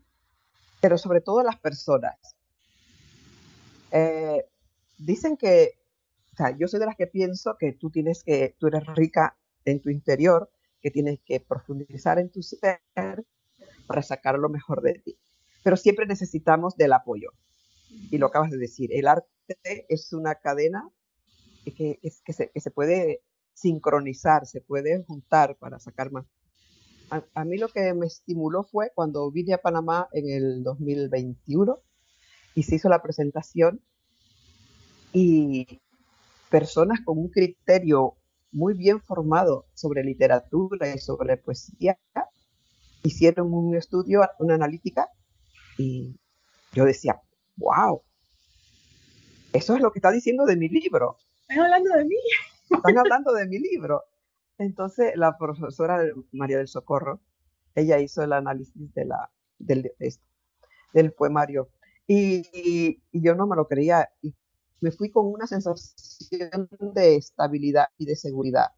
pero 0.80 0.98
sobre 0.98 1.20
todo 1.20 1.42
las 1.42 1.58
personas. 1.58 2.16
Eh, 3.90 4.44
dicen 4.98 5.36
que, 5.36 5.72
o 6.32 6.36
sea, 6.36 6.56
yo 6.56 6.68
soy 6.68 6.80
de 6.80 6.86
las 6.86 6.96
que 6.96 7.06
pienso 7.06 7.56
que 7.58 7.72
tú 7.72 7.90
tienes 7.90 8.22
que, 8.22 8.54
tú 8.58 8.66
eres 8.66 8.86
rica 8.94 9.36
en 9.64 9.80
tu 9.80 9.90
interior, 9.90 10.50
que 10.80 10.90
tienes 10.90 11.20
que 11.24 11.40
profundizar 11.40 12.18
en 12.18 12.30
tu 12.30 12.42
ser 12.42 12.80
para 13.86 14.02
sacar 14.02 14.38
lo 14.38 14.48
mejor 14.48 14.82
de 14.82 14.94
ti. 14.94 15.18
Pero 15.64 15.76
siempre 15.76 16.06
necesitamos 16.06 16.76
del 16.76 16.92
apoyo. 16.92 17.30
Y 18.10 18.18
lo 18.18 18.26
acabas 18.26 18.50
de 18.50 18.58
decir, 18.58 18.90
el 18.92 19.08
arte 19.08 19.86
es 19.88 20.12
una 20.12 20.36
cadena 20.36 20.88
que, 21.64 21.98
que, 22.24 22.32
se, 22.32 22.50
que 22.50 22.60
se, 22.60 22.70
puede 22.70 23.22
sincronizar, 23.54 24.46
se 24.46 24.60
puede 24.60 25.02
juntar 25.04 25.56
para 25.56 25.78
sacar 25.78 26.12
más. 26.12 26.26
A, 27.10 27.22
a, 27.34 27.44
mí 27.44 27.56
lo 27.56 27.68
que 27.68 27.94
me 27.94 28.06
estimuló 28.06 28.64
fue 28.64 28.90
cuando 28.94 29.30
vine 29.30 29.54
a 29.54 29.58
Panamá 29.58 30.08
en 30.12 30.28
el 30.28 30.64
2021 30.64 31.78
y 32.54 32.62
se 32.64 32.76
hizo 32.76 32.88
la 32.88 33.02
presentación 33.02 33.80
y 35.12 35.80
personas 36.50 37.00
con 37.04 37.18
un 37.18 37.28
criterio 37.28 38.16
muy 38.52 38.74
bien 38.74 39.00
formado 39.00 39.66
sobre 39.74 40.02
literatura 40.02 40.94
y 40.94 40.98
sobre 40.98 41.36
poesía 41.36 41.98
hicieron 43.02 43.52
un 43.52 43.76
estudio, 43.76 44.22
una 44.38 44.54
analítica 44.54 45.08
y 45.78 46.16
yo 46.72 46.84
decía, 46.84 47.20
wow, 47.56 48.02
eso 49.52 49.74
es 49.74 49.80
lo 49.80 49.92
que 49.92 49.98
está 49.98 50.10
diciendo 50.10 50.44
de 50.44 50.56
mi 50.56 50.68
libro. 50.68 51.18
Están 51.48 51.64
hablando 51.64 51.90
de 51.90 52.04
mí. 52.04 52.16
Están 52.70 52.98
hablando 52.98 53.32
de 53.32 53.46
mi 53.46 53.58
libro. 53.58 54.02
Entonces 54.58 55.12
la 55.16 55.36
profesora 55.36 56.02
María 56.32 56.58
del 56.58 56.68
Socorro, 56.68 57.20
ella 57.74 57.98
hizo 57.98 58.22
el 58.22 58.32
análisis 58.32 58.72
del, 59.58 61.12
poemario 61.12 61.68
y, 62.06 63.00
yo 63.12 63.34
no 63.34 63.46
me 63.46 63.56
lo 63.56 63.68
creía 63.68 64.08
y 64.22 64.34
me 64.80 64.92
fui 64.92 65.10
con 65.10 65.26
una 65.26 65.46
sensación 65.46 66.68
de 66.94 67.16
estabilidad 67.16 67.88
y 67.98 68.06
de 68.06 68.16
seguridad. 68.16 68.68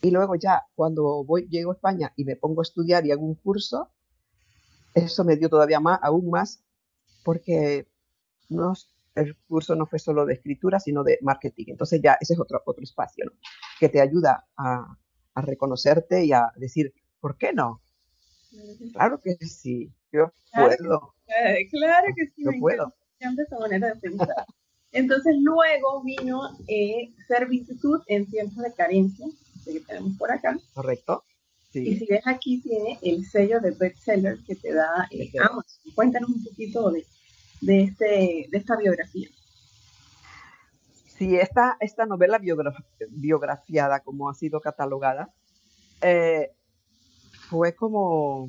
Y 0.00 0.10
luego 0.10 0.34
ya 0.34 0.66
cuando 0.74 1.24
voy, 1.24 1.48
llego 1.48 1.72
a 1.72 1.74
España 1.74 2.12
y 2.16 2.24
me 2.24 2.36
pongo 2.36 2.60
a 2.60 2.62
estudiar 2.62 3.06
y 3.06 3.12
hago 3.12 3.24
un 3.24 3.36
curso, 3.36 3.90
eso 4.94 5.24
me 5.24 5.36
dio 5.36 5.48
todavía 5.48 5.80
más, 5.80 5.98
aún 6.02 6.28
más, 6.30 6.62
porque 7.24 7.88
el 9.14 9.36
curso 9.48 9.74
no 9.74 9.86
fue 9.86 9.98
solo 9.98 10.26
de 10.26 10.34
escritura, 10.34 10.80
sino 10.80 11.02
de 11.04 11.18
marketing. 11.22 11.66
Entonces 11.68 12.00
ya 12.02 12.16
ese 12.20 12.34
es 12.34 12.40
otro, 12.40 12.62
otro 12.64 12.82
espacio. 12.82 13.24
Que 13.82 13.88
te 13.88 14.00
ayuda 14.00 14.46
a, 14.56 14.96
a 15.34 15.40
reconocerte 15.42 16.24
y 16.24 16.32
a 16.32 16.52
decir, 16.54 16.94
¿por 17.18 17.36
qué 17.36 17.52
no? 17.52 17.80
Claro 18.92 19.18
que 19.20 19.34
sí, 19.44 19.90
yo 20.12 20.32
puedo. 20.54 21.14
claro 21.68 22.06
que 22.14 22.26
sí, 22.28 22.44
me 22.44 22.60
puedo. 22.60 22.94
encanta 23.18 23.42
esa 23.42 23.58
manera 23.58 23.88
de 23.88 23.96
pensar. 23.96 24.46
Entonces 24.92 25.34
luego 25.40 26.00
vino 26.04 26.56
eh, 26.68 27.12
servicitud 27.26 28.02
en 28.06 28.30
tiempos 28.30 28.62
de 28.62 28.72
carencia, 28.72 29.26
que 29.64 29.80
tenemos 29.80 30.16
por 30.16 30.30
acá. 30.30 30.56
Correcto. 30.74 31.24
Y 31.74 31.96
si 31.96 32.06
ves 32.06 32.22
aquí 32.26 32.60
tiene 32.60 33.00
el 33.02 33.26
sello 33.26 33.58
de 33.58 33.72
bestseller 33.72 34.38
que 34.46 34.54
te 34.54 34.72
da 34.72 35.08
eh, 35.10 35.28
Amazon. 35.40 35.92
Cuéntanos 35.96 36.30
un 36.30 36.44
poquito 36.44 36.88
de, 36.92 37.04
de, 37.62 37.82
este, 37.82 38.46
de 38.48 38.58
esta 38.58 38.76
biografía. 38.76 39.28
Sí, 41.22 41.36
esta, 41.36 41.76
esta 41.78 42.04
novela 42.04 42.40
biografiada, 43.10 44.00
como 44.00 44.28
ha 44.28 44.34
sido 44.34 44.60
catalogada, 44.60 45.32
eh, 46.00 46.50
fue 47.48 47.76
como 47.76 48.48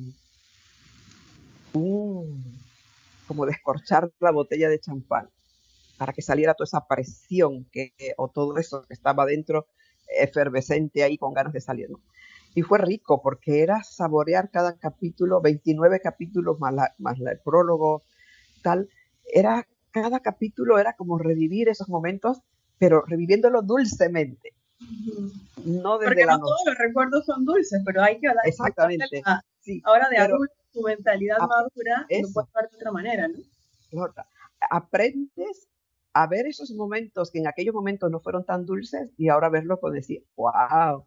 un, 1.72 2.44
como 3.28 3.46
descorchar 3.46 4.10
la 4.18 4.32
botella 4.32 4.68
de 4.68 4.80
champán 4.80 5.30
para 5.98 6.12
que 6.12 6.20
saliera 6.20 6.54
toda 6.54 6.64
esa 6.64 6.84
presión 6.88 7.64
que, 7.70 7.92
o 8.16 8.26
todo 8.26 8.58
eso 8.58 8.84
que 8.88 8.94
estaba 8.94 9.24
dentro 9.24 9.68
efervescente 10.08 11.04
ahí 11.04 11.16
con 11.16 11.32
ganas 11.32 11.52
de 11.52 11.60
salir. 11.60 11.90
Y 12.56 12.62
fue 12.62 12.78
rico 12.78 13.22
porque 13.22 13.62
era 13.62 13.84
saborear 13.84 14.50
cada 14.50 14.76
capítulo, 14.78 15.40
29 15.40 16.00
capítulos 16.00 16.58
más, 16.58 16.74
más 16.98 17.20
el 17.20 17.38
prólogo, 17.38 18.02
tal. 18.64 18.88
Era, 19.32 19.68
cada 19.92 20.18
capítulo 20.18 20.80
era 20.80 20.94
como 20.94 21.18
revivir 21.18 21.68
esos 21.68 21.88
momentos, 21.88 22.42
pero 22.78 23.02
reviviéndolo 23.06 23.62
dulcemente. 23.62 24.52
No 25.64 25.98
desde 25.98 26.10
porque 26.10 26.26
no 26.26 26.38
todos 26.40 26.60
los 26.66 26.78
recuerdos 26.78 27.24
son 27.24 27.44
dulces, 27.44 27.80
pero 27.84 28.02
hay 28.02 28.18
que 28.18 28.28
hablar 28.28 28.46
Exactamente. 28.46 29.22
sí, 29.60 29.80
ahora 29.84 30.08
de 30.10 30.18
adulto, 30.18 30.54
tu 30.72 30.82
mentalidad 30.82 31.38
madura 31.38 32.06
lo 32.10 32.32
puedes 32.32 32.52
ver 32.52 32.70
de 32.70 32.76
otra 32.76 32.92
manera, 32.92 33.28
¿no? 33.28 34.08
Aprendes 34.70 35.68
a 36.12 36.26
ver 36.26 36.46
esos 36.46 36.70
momentos 36.72 37.30
que 37.30 37.38
en 37.38 37.48
aquellos 37.48 37.74
momentos 37.74 38.10
no 38.10 38.20
fueron 38.20 38.44
tan 38.44 38.66
dulces 38.66 39.10
y 39.16 39.28
ahora 39.28 39.48
verlo 39.48 39.80
con 39.80 39.92
decir, 39.92 40.24
wow, 40.36 41.04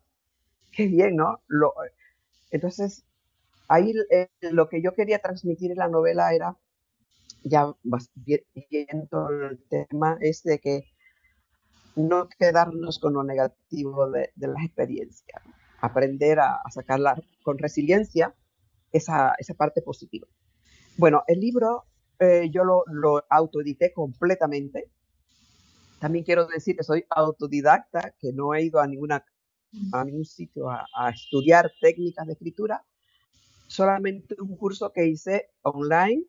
qué 0.71 0.87
bien, 0.87 1.15
¿no? 1.15 1.39
Lo, 1.47 1.73
entonces, 2.51 3.03
ahí 3.67 3.93
eh, 4.09 4.29
lo 4.41 4.69
que 4.69 4.81
yo 4.81 4.93
quería 4.93 5.19
transmitir 5.19 5.71
en 5.71 5.77
la 5.77 5.87
novela 5.87 6.33
era, 6.33 6.55
ya 7.43 7.73
viendo 8.69 9.29
el 9.29 9.59
tema, 9.69 10.17
es 10.21 10.43
de 10.43 10.59
que 10.59 10.85
no 11.97 12.29
quedarnos 12.29 12.99
con 12.99 13.13
lo 13.13 13.23
negativo 13.23 14.09
de, 14.09 14.31
de 14.35 14.47
las 14.47 14.63
experiencias, 14.63 15.41
aprender 15.81 16.39
a, 16.39 16.55
a 16.63 16.71
sacarla 16.71 17.21
con 17.43 17.57
resiliencia 17.57 18.33
esa, 18.91 19.33
esa, 19.37 19.53
parte 19.53 19.81
positiva. 19.81 20.27
Bueno, 20.97 21.23
el 21.27 21.39
libro 21.39 21.85
eh, 22.19 22.49
yo 22.51 22.63
lo, 22.63 22.83
lo 22.87 23.23
autoedité 23.29 23.93
completamente, 23.93 24.91
también 25.99 26.23
quiero 26.23 26.47
decir 26.47 26.75
que 26.75 26.83
soy 26.83 27.05
autodidacta, 27.09 28.13
que 28.19 28.31
no 28.33 28.53
he 28.53 28.63
ido 28.63 28.79
a, 28.79 28.87
ninguna, 28.87 29.25
a 29.91 30.03
ningún 30.03 30.25
sitio 30.25 30.69
a, 30.69 31.09
estudiar 31.09 31.71
técnicas 31.81 32.25
de 32.27 32.33
escritura, 32.33 32.85
solamente 33.67 34.35
un 34.39 34.55
curso 34.57 34.91
que 34.93 35.07
hice 35.07 35.49
online 35.61 36.23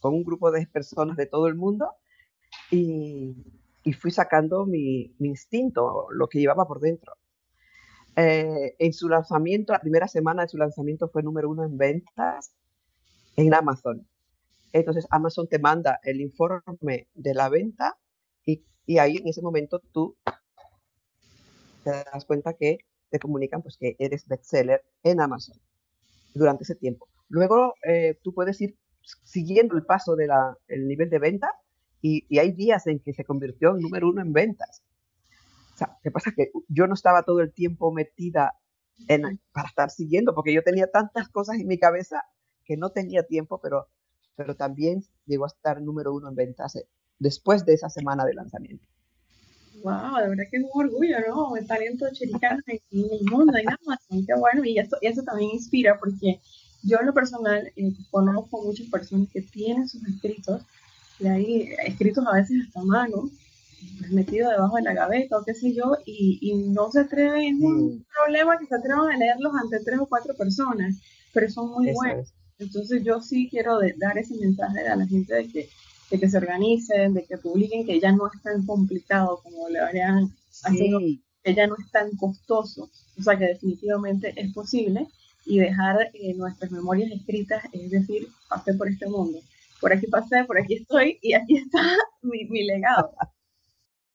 con 0.00 0.14
un 0.14 0.24
grupo 0.24 0.50
de 0.50 0.66
personas 0.66 1.16
de 1.16 1.26
todo 1.26 1.46
el 1.46 1.54
mundo 1.54 1.90
y, 2.70 3.34
fui 3.92 4.10
sacando 4.10 4.66
mi, 4.66 5.14
instinto, 5.20 6.06
lo 6.10 6.28
que 6.28 6.40
llevaba 6.40 6.66
por 6.66 6.80
dentro. 6.80 7.14
Eh, 8.16 8.76
en 8.78 8.92
su 8.92 9.08
lanzamiento, 9.08 9.72
la 9.72 9.80
primera 9.80 10.08
semana 10.08 10.42
de 10.42 10.48
su 10.48 10.56
lanzamiento 10.56 11.08
fue 11.08 11.22
número 11.22 11.50
uno 11.50 11.64
en 11.64 11.76
ventas 11.76 12.54
en 13.36 13.52
Amazon. 13.54 14.06
Entonces 14.72 15.06
Amazon 15.10 15.48
te 15.48 15.58
manda 15.58 16.00
el 16.02 16.20
informe 16.20 17.08
de 17.14 17.34
la 17.34 17.48
venta 17.48 17.96
y 18.44 18.64
y 18.86 18.98
ahí 18.98 19.16
en 19.16 19.28
ese 19.28 19.42
momento 19.42 19.80
tú 19.92 20.16
te 21.84 21.90
das 21.90 22.24
cuenta 22.24 22.54
que 22.54 22.78
te 23.10 23.18
comunican 23.18 23.62
pues 23.62 23.76
que 23.76 23.96
eres 23.98 24.26
bestseller 24.26 24.84
en 25.02 25.20
Amazon 25.20 25.56
durante 26.34 26.64
ese 26.64 26.74
tiempo. 26.74 27.08
Luego 27.28 27.74
eh, 27.86 28.18
tú 28.22 28.34
puedes 28.34 28.60
ir 28.60 28.76
siguiendo 29.22 29.76
el 29.76 29.84
paso 29.84 30.16
del 30.16 30.30
nivel 30.86 31.10
de 31.10 31.18
venta 31.18 31.54
y, 32.06 32.26
y, 32.28 32.38
hay 32.38 32.52
días 32.52 32.86
en 32.86 33.00
que 33.00 33.14
se 33.14 33.24
convirtió 33.24 33.70
en 33.70 33.80
número 33.80 34.10
uno 34.10 34.20
en 34.20 34.34
ventas. 34.34 34.82
O 35.72 35.78
sea, 35.78 35.96
¿qué 36.02 36.10
pasa? 36.10 36.32
Que 36.36 36.50
yo 36.68 36.86
no 36.86 36.92
estaba 36.92 37.22
todo 37.22 37.40
el 37.40 37.54
tiempo 37.54 37.90
metida 37.92 38.52
en, 39.08 39.40
para 39.52 39.68
estar 39.68 39.90
siguiendo, 39.90 40.34
porque 40.34 40.52
yo 40.52 40.62
tenía 40.62 40.86
tantas 40.90 41.30
cosas 41.30 41.58
en 41.58 41.66
mi 41.66 41.78
cabeza 41.78 42.22
que 42.66 42.76
no 42.76 42.90
tenía 42.90 43.22
tiempo, 43.22 43.58
pero, 43.58 43.88
pero 44.36 44.54
también 44.54 45.02
llegó 45.24 45.44
a 45.44 45.48
estar 45.48 45.80
número 45.80 46.12
uno 46.12 46.28
en 46.28 46.34
ventas 46.34 46.78
después 47.18 47.64
de 47.64 47.72
esa 47.72 47.88
semana 47.88 48.26
de 48.26 48.34
lanzamiento. 48.34 48.86
Wow, 49.82 50.18
de 50.20 50.28
verdad 50.28 50.44
que 50.50 50.58
es 50.58 50.62
un 50.62 50.84
orgullo, 50.84 51.16
¿no? 51.26 51.56
El 51.56 51.66
talento 51.66 52.04
chiricano 52.12 52.60
en, 52.66 52.80
el 52.90 53.24
mundo, 53.30 53.56
en 53.56 53.66
Amazon, 53.66 54.26
qué 54.26 54.34
bueno. 54.38 54.62
Y 54.62 54.78
eso, 54.78 54.98
eso 55.00 55.22
también 55.22 55.52
inspira 55.52 55.98
porque 55.98 56.38
yo 56.82 56.98
en 57.00 57.06
lo 57.06 57.14
personal 57.14 57.72
eh, 57.76 57.92
conozco 58.10 58.62
muchas 58.62 58.88
personas 58.88 59.28
que 59.32 59.40
tienen 59.40 59.88
sus 59.88 60.06
escritos, 60.06 60.66
y 61.20 61.26
hay 61.26 61.68
escritos 61.86 62.24
a 62.26 62.36
veces 62.36 62.56
hasta 62.66 62.82
mano, 62.82 63.30
pues, 63.98 64.12
metidos 64.12 64.50
debajo 64.50 64.76
de 64.76 64.82
la 64.82 64.94
gaveta 64.94 65.38
o 65.38 65.44
qué 65.44 65.54
sé 65.54 65.74
yo, 65.74 65.96
y, 66.04 66.38
y 66.40 66.54
no 66.54 66.90
se 66.90 67.00
atreven, 67.00 67.56
es 67.56 67.62
un 67.62 67.96
mm. 67.96 68.04
problema 68.14 68.58
que 68.58 68.66
se 68.66 68.74
atrevan 68.74 69.10
a 69.10 69.16
leerlos 69.16 69.52
ante 69.62 69.80
tres 69.84 69.98
o 70.00 70.06
cuatro 70.06 70.34
personas, 70.34 70.96
pero 71.32 71.50
son 71.50 71.70
muy 71.70 71.92
buenos. 71.92 72.32
Entonces 72.58 73.02
yo 73.04 73.20
sí 73.20 73.48
quiero 73.50 73.78
dar 73.98 74.16
ese 74.16 74.36
mensaje 74.36 74.86
a 74.86 74.96
la 74.96 75.06
gente 75.06 75.34
de 75.34 75.48
que 75.48 75.68
de 76.10 76.20
que 76.20 76.28
se 76.28 76.36
organicen, 76.36 77.14
de 77.14 77.24
que 77.24 77.38
publiquen, 77.38 77.86
que 77.86 78.00
ya 78.00 78.12
no 78.12 78.30
es 78.32 78.42
tan 78.42 78.64
complicado 78.66 79.40
como 79.42 79.68
le 79.68 79.80
harían 79.80 80.32
que 81.42 81.54
ya 81.54 81.66
no 81.66 81.76
es 81.76 81.90
tan 81.90 82.10
costoso, 82.16 82.90
o 83.18 83.22
sea 83.22 83.36
que 83.36 83.46
definitivamente 83.46 84.32
es 84.36 84.52
posible 84.54 85.06
y 85.44 85.58
dejar 85.58 86.10
eh, 86.14 86.32
nuestras 86.34 86.70
memorias 86.70 87.10
escritas, 87.10 87.62
es 87.72 87.90
decir, 87.90 88.28
pasé 88.48 88.72
por 88.74 88.88
este 88.88 89.06
mundo, 89.06 89.40
por 89.84 89.92
aquí 89.92 90.06
pasé, 90.06 90.44
por 90.46 90.58
aquí 90.58 90.76
estoy 90.76 91.18
y 91.20 91.34
aquí 91.34 91.58
está 91.58 91.82
mi, 92.22 92.64
legado. 92.64 93.12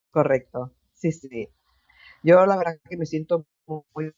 Correcto, 0.09 0.73
sí, 0.95 1.11
sí. 1.11 1.47
Yo 2.23 2.43
la 2.47 2.57
verdad 2.57 2.79
que 2.89 2.97
me 2.97 3.05
siento 3.05 3.45
muy 3.67 4.11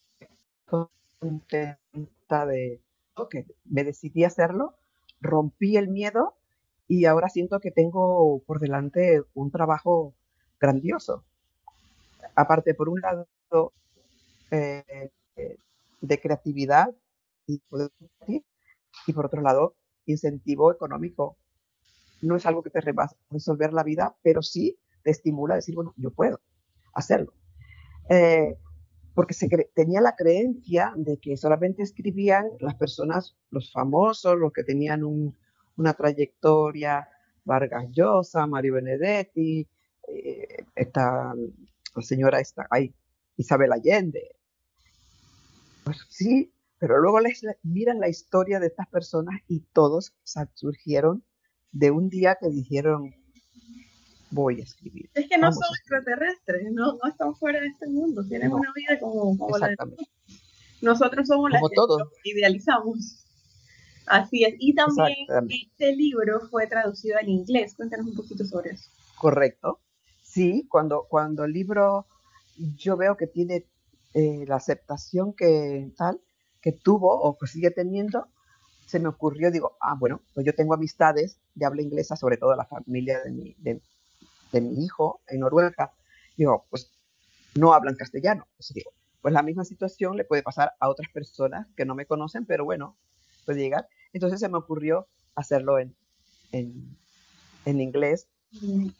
contenta 0.65 2.45
de 2.45 2.81
que 3.29 3.45
me 3.65 3.83
decidí 3.83 4.23
hacerlo, 4.23 4.77
rompí 5.19 5.75
el 5.75 5.89
miedo 5.89 6.37
y 6.87 7.03
ahora 7.03 7.27
siento 7.27 7.59
que 7.59 7.71
tengo 7.71 8.41
por 8.47 8.61
delante 8.61 9.21
un 9.33 9.51
trabajo 9.51 10.13
grandioso. 10.57 11.25
Aparte, 12.33 12.73
por 12.73 12.87
un 12.87 13.01
lado, 13.01 13.27
eh, 14.51 15.11
de 15.99 16.21
creatividad 16.21 16.95
y, 17.45 17.61
y 19.05 19.13
por 19.13 19.25
otro 19.25 19.41
lado, 19.41 19.75
incentivo 20.05 20.71
económico. 20.71 21.37
No 22.21 22.35
es 22.35 22.45
algo 22.45 22.63
que 22.63 22.69
te 22.69 22.91
va 22.91 23.05
a 23.05 23.15
resolver 23.29 23.73
la 23.73 23.83
vida, 23.83 24.15
pero 24.21 24.41
sí 24.41 24.77
te 25.03 25.11
estimula 25.11 25.55
a 25.55 25.57
decir, 25.57 25.75
bueno, 25.75 25.93
yo 25.97 26.11
puedo 26.11 26.39
hacerlo. 26.93 27.33
Eh, 28.09 28.57
porque 29.13 29.35
tenía 29.73 30.01
la 30.01 30.15
creencia 30.15 30.93
de 30.95 31.17
que 31.17 31.35
solamente 31.35 31.83
escribían 31.83 32.45
las 32.59 32.75
personas, 32.75 33.35
los 33.49 33.71
famosos, 33.71 34.37
los 34.37 34.53
que 34.53 34.63
tenían 34.63 35.03
un, 35.03 35.35
una 35.77 35.93
trayectoria, 35.93 37.07
Vargas 37.43 37.87
Llosa, 37.91 38.47
Mario 38.47 38.75
Benedetti, 38.75 39.67
eh, 40.07 40.65
esta, 40.75 41.33
la 41.95 42.01
señora 42.01 42.39
está 42.39 42.67
ahí, 42.69 42.93
Isabel 43.37 43.73
Allende. 43.73 44.35
Pues 45.83 46.05
sí, 46.09 46.53
pero 46.77 46.99
luego 46.99 47.19
les 47.19 47.45
miran 47.63 47.99
la 47.99 48.09
historia 48.09 48.59
de 48.59 48.67
estas 48.67 48.87
personas 48.87 49.41
y 49.47 49.61
todos 49.73 50.13
surgieron 50.53 51.23
de 51.71 51.91
un 51.91 52.09
día 52.09 52.37
que 52.39 52.49
dijeron, 52.49 53.13
voy 54.29 54.59
a 54.59 54.63
escribir. 54.63 55.09
Es 55.13 55.27
que 55.29 55.37
no 55.37 55.51
son 55.51 55.63
extraterrestres, 55.79 56.71
no, 56.71 56.93
no 56.93 57.09
están 57.09 57.35
fuera 57.35 57.59
de 57.59 57.67
este 57.67 57.87
mundo, 57.87 58.23
tienen 58.27 58.51
una 58.51 58.71
vida 58.75 58.99
como, 58.99 59.35
la 59.57 59.69
de 59.69 59.75
nosotros 60.81 61.27
somos 61.27 61.51
las 61.51 61.61
que 62.23 62.31
idealizamos. 62.31 63.23
Así 64.07 64.43
es. 64.43 64.55
Y 64.57 64.73
también 64.73 65.15
este 65.49 65.95
libro 65.95 66.41
fue 66.49 66.67
traducido 66.67 67.17
al 67.17 67.29
inglés. 67.29 67.75
Cuéntanos 67.75 68.07
un 68.07 68.15
poquito 68.15 68.43
sobre 68.45 68.71
eso. 68.71 68.89
Correcto. 69.19 69.79
Sí, 70.23 70.65
cuando, 70.69 71.05
cuando 71.07 71.45
el 71.45 71.53
libro 71.53 72.07
yo 72.57 72.97
veo 72.97 73.15
que 73.15 73.27
tiene 73.27 73.67
eh, 74.13 74.43
la 74.47 74.55
aceptación 74.55 75.33
que 75.33 75.91
tal, 75.95 76.19
que 76.61 76.71
tuvo 76.71 77.13
o 77.13 77.37
que 77.37 77.47
sigue 77.47 77.71
teniendo, 77.71 78.27
se 78.91 78.99
me 78.99 79.07
ocurrió, 79.07 79.51
digo, 79.51 79.77
ah, 79.79 79.95
bueno, 79.97 80.19
pues 80.33 80.45
yo 80.45 80.53
tengo 80.53 80.73
amistades 80.73 81.37
de 81.55 81.65
habla 81.65 81.81
inglesa, 81.81 82.17
sobre 82.17 82.35
todo 82.35 82.53
la 82.57 82.65
familia 82.65 83.21
de 83.21 83.31
mi, 83.31 83.55
de, 83.57 84.61
mi 84.61 84.83
hijo 84.83 85.21
en 85.27 85.39
Noruega. 85.39 85.93
Digo, 86.35 86.65
pues 86.69 86.91
no 87.55 87.73
hablan 87.73 87.95
castellano. 87.95 88.45
Pues 88.57 88.73
digo, 88.73 88.91
pues 89.21 89.33
la 89.33 89.43
misma 89.43 89.63
situación 89.63 90.17
le 90.17 90.25
puede 90.25 90.43
pasar 90.43 90.73
a 90.77 90.89
otras 90.89 91.09
personas 91.13 91.67
que 91.77 91.85
no 91.85 91.95
me 91.95 92.05
conocen, 92.05 92.45
pero 92.45 92.65
bueno, 92.65 92.97
puede 93.45 93.61
llegar. 93.61 93.87
Entonces 94.11 94.41
se 94.41 94.49
me 94.49 94.57
ocurrió 94.57 95.07
hacerlo 95.35 95.79
en, 95.79 95.95
en, 96.51 97.79
inglés. 97.79 98.27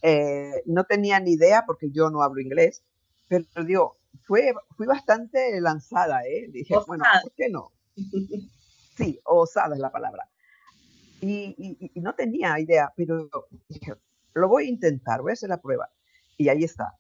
Eh, 0.02 0.64
no 0.68 0.86
tenía 0.86 1.20
ni 1.20 1.32
idea 1.32 1.66
porque 1.66 1.92
yo 1.92 2.10
no 2.10 2.24
hablo 2.24 2.40
inglés, 2.40 2.82
pero 3.28 3.44
digo, 3.66 3.98
fue, 4.24 4.54
fui 4.78 4.88
bastante 4.88 5.60
lanzada, 5.60 6.22
¿eh? 6.26 6.48
Dije, 6.48 6.76
bueno, 6.88 7.04
¿por 7.24 7.34
qué 7.34 7.50
no? 7.50 7.74
Sí, 9.02 9.20
osada 9.26 9.74
es 9.74 9.82
la 9.82 9.92
palabra. 9.92 10.30
Y, 11.22 11.92
no 11.96 12.14
tenía 12.14 12.60
idea, 12.60 12.94
pero 12.96 13.30
dije, 13.68 13.94
lo 14.34 14.48
voy 14.48 14.66
a 14.66 14.70
intentar, 14.70 15.22
voy 15.22 15.32
a 15.32 15.34
hacer 15.34 15.50
la 15.50 15.62
prueba. 15.62 15.90
Y 16.38 16.50
ahí 16.50 16.64
está. 16.64 16.98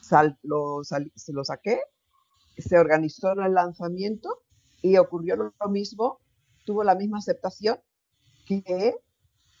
Sal, 0.00 0.38
lo, 0.42 0.82
se 0.84 1.32
lo 1.32 1.44
saqué, 1.44 1.80
se 2.58 2.78
organizó 2.78 3.32
el 3.32 3.54
lanzamiento 3.54 4.42
y 4.82 4.98
ocurrió 4.98 5.36
lo 5.36 5.68
mismo, 5.68 6.20
tuvo 6.64 6.84
la 6.84 6.94
misma 6.94 7.18
aceptación 7.18 7.80
que, 8.46 8.96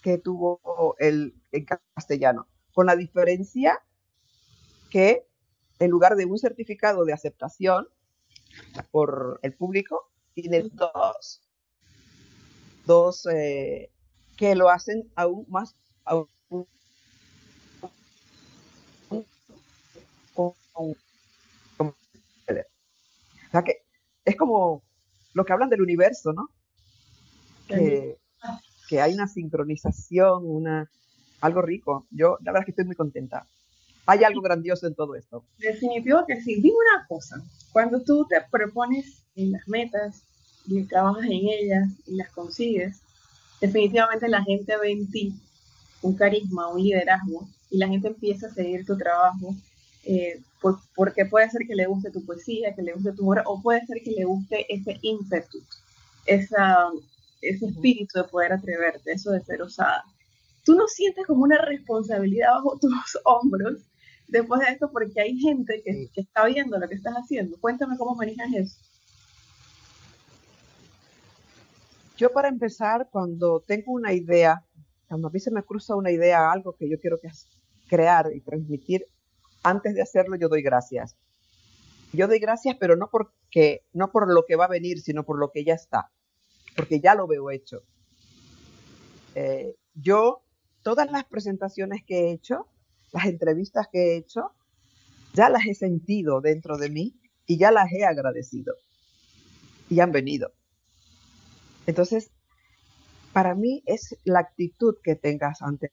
que 0.02 0.18
tuvo 0.18 0.96
el 0.98 1.34
en 1.52 1.66
castellano, 1.94 2.46
con 2.74 2.86
la 2.86 2.96
diferencia 2.96 3.80
que 4.90 5.26
en 5.78 5.90
lugar 5.90 6.16
de 6.16 6.26
un 6.26 6.38
certificado 6.38 7.04
de 7.04 7.14
aceptación 7.14 7.88
por 8.90 9.40
el 9.42 9.54
público, 9.54 10.10
tiene 10.34 10.62
dos, 10.72 11.40
dos 12.86 13.26
eh, 13.26 13.90
que 14.36 14.54
lo 14.54 14.70
hacen 14.70 15.10
aún 15.14 15.46
más, 15.48 15.74
o 16.04 16.28
sea 23.52 23.62
que 23.62 23.82
es 24.24 24.36
como 24.36 24.82
lo 25.34 25.44
que 25.44 25.52
hablan 25.52 25.70
del 25.70 25.82
universo, 25.82 26.32
¿no? 26.32 26.48
Que, 27.66 28.18
que 28.88 29.00
hay 29.00 29.14
una 29.14 29.28
sincronización, 29.28 30.44
una, 30.44 30.90
algo 31.40 31.62
rico. 31.62 32.06
Yo 32.10 32.38
la 32.40 32.52
verdad 32.52 32.62
es 32.62 32.66
que 32.66 32.70
estoy 32.72 32.84
muy 32.86 32.96
contenta. 32.96 33.46
Hay 34.06 34.24
algo 34.24 34.40
grandioso 34.40 34.86
en 34.86 34.94
todo 34.94 35.14
esto. 35.14 35.44
Definitivo 35.58 36.24
que 36.26 36.40
sí. 36.40 36.56
Dime 36.56 36.76
una 36.94 37.06
cosa, 37.06 37.36
cuando 37.72 38.02
tú 38.02 38.26
te 38.28 38.36
propones 38.50 39.24
en 39.36 39.52
las 39.52 39.68
metas 39.68 40.24
y 40.66 40.82
trabajas 40.84 41.24
en 41.24 41.32
ellas 41.32 41.88
y 42.06 42.16
las 42.16 42.30
consigues, 42.30 43.00
definitivamente 43.60 44.28
la 44.28 44.42
gente 44.42 44.76
ve 44.78 44.92
en 44.92 45.10
ti 45.10 45.34
un 46.02 46.14
carisma, 46.14 46.68
un 46.68 46.82
liderazgo 46.82 47.48
y 47.70 47.78
la 47.78 47.88
gente 47.88 48.08
empieza 48.08 48.46
a 48.46 48.54
seguir 48.54 48.84
tu 48.86 48.96
trabajo 48.96 49.54
eh, 50.04 50.40
porque 50.94 51.26
puede 51.26 51.50
ser 51.50 51.66
que 51.66 51.74
le 51.74 51.86
guste 51.86 52.10
tu 52.10 52.24
poesía, 52.24 52.74
que 52.74 52.82
le 52.82 52.92
guste 52.92 53.12
tu 53.12 53.28
obra 53.28 53.42
o 53.46 53.60
puede 53.62 53.84
ser 53.86 54.02
que 54.02 54.12
le 54.12 54.24
guste 54.24 54.66
ese 54.68 54.98
ímpetu, 55.02 55.58
esa, 56.26 56.88
ese 57.40 57.66
espíritu 57.66 58.18
de 58.18 58.24
poder 58.24 58.52
atreverte, 58.52 59.12
eso 59.12 59.30
de 59.30 59.40
ser 59.40 59.62
osada. 59.62 60.04
Tú 60.64 60.74
no 60.74 60.86
sientes 60.86 61.26
como 61.26 61.44
una 61.44 61.58
responsabilidad 61.62 62.52
bajo 62.54 62.78
tus 62.80 62.92
hombros 63.24 63.80
después 64.28 64.60
de 64.60 64.72
esto 64.72 64.90
porque 64.92 65.20
hay 65.20 65.38
gente 65.38 65.82
que, 65.82 66.08
está 66.14 66.46
viendo 66.46 66.78
lo 66.78 66.88
que 66.88 66.94
estás 66.94 67.14
haciendo. 67.14 67.58
Cuéntame 67.60 67.96
cómo 67.96 68.14
manejas 68.14 68.52
eso. 68.54 68.76
Yo 72.20 72.30
para 72.34 72.48
empezar, 72.48 73.08
cuando 73.10 73.64
tengo 73.66 73.92
una 73.92 74.12
idea, 74.12 74.62
cuando 75.08 75.28
a 75.28 75.30
mí 75.30 75.40
se 75.40 75.50
me 75.50 75.62
cruza 75.62 75.96
una 75.96 76.10
idea, 76.10 76.52
algo 76.52 76.76
que 76.76 76.86
yo 76.86 77.00
quiero 77.00 77.16
crear 77.88 78.30
y 78.34 78.42
transmitir, 78.42 79.06
antes 79.62 79.94
de 79.94 80.02
hacerlo 80.02 80.36
yo 80.36 80.50
doy 80.50 80.60
gracias. 80.60 81.16
Yo 82.12 82.28
doy 82.28 82.38
gracias, 82.38 82.76
pero 82.78 82.94
no 82.94 83.08
porque 83.10 83.86
no 83.94 84.12
por 84.12 84.30
lo 84.30 84.44
que 84.44 84.56
va 84.56 84.66
a 84.66 84.68
venir, 84.68 85.00
sino 85.00 85.24
por 85.24 85.38
lo 85.38 85.50
que 85.50 85.64
ya 85.64 85.72
está, 85.72 86.10
porque 86.76 87.00
ya 87.00 87.14
lo 87.14 87.26
veo 87.26 87.50
hecho. 87.50 87.80
Eh, 89.34 89.74
yo 89.94 90.42
todas 90.82 91.10
las 91.10 91.24
presentaciones 91.24 92.04
que 92.04 92.26
he 92.26 92.32
hecho, 92.32 92.66
las 93.12 93.24
entrevistas 93.24 93.88
que 93.90 93.98
he 93.98 94.16
hecho, 94.18 94.52
ya 95.32 95.48
las 95.48 95.64
he 95.64 95.72
sentido 95.72 96.42
dentro 96.42 96.76
de 96.76 96.90
mí 96.90 97.18
y 97.46 97.56
ya 97.56 97.70
las 97.70 97.90
he 97.90 98.04
agradecido. 98.04 98.74
Y 99.88 100.00
han 100.00 100.12
venido. 100.12 100.52
Entonces, 101.90 102.30
para 103.32 103.56
mí 103.56 103.82
es 103.84 104.16
la 104.22 104.38
actitud 104.38 104.94
que 105.02 105.16
tengas 105.16 105.60
ante 105.60 105.90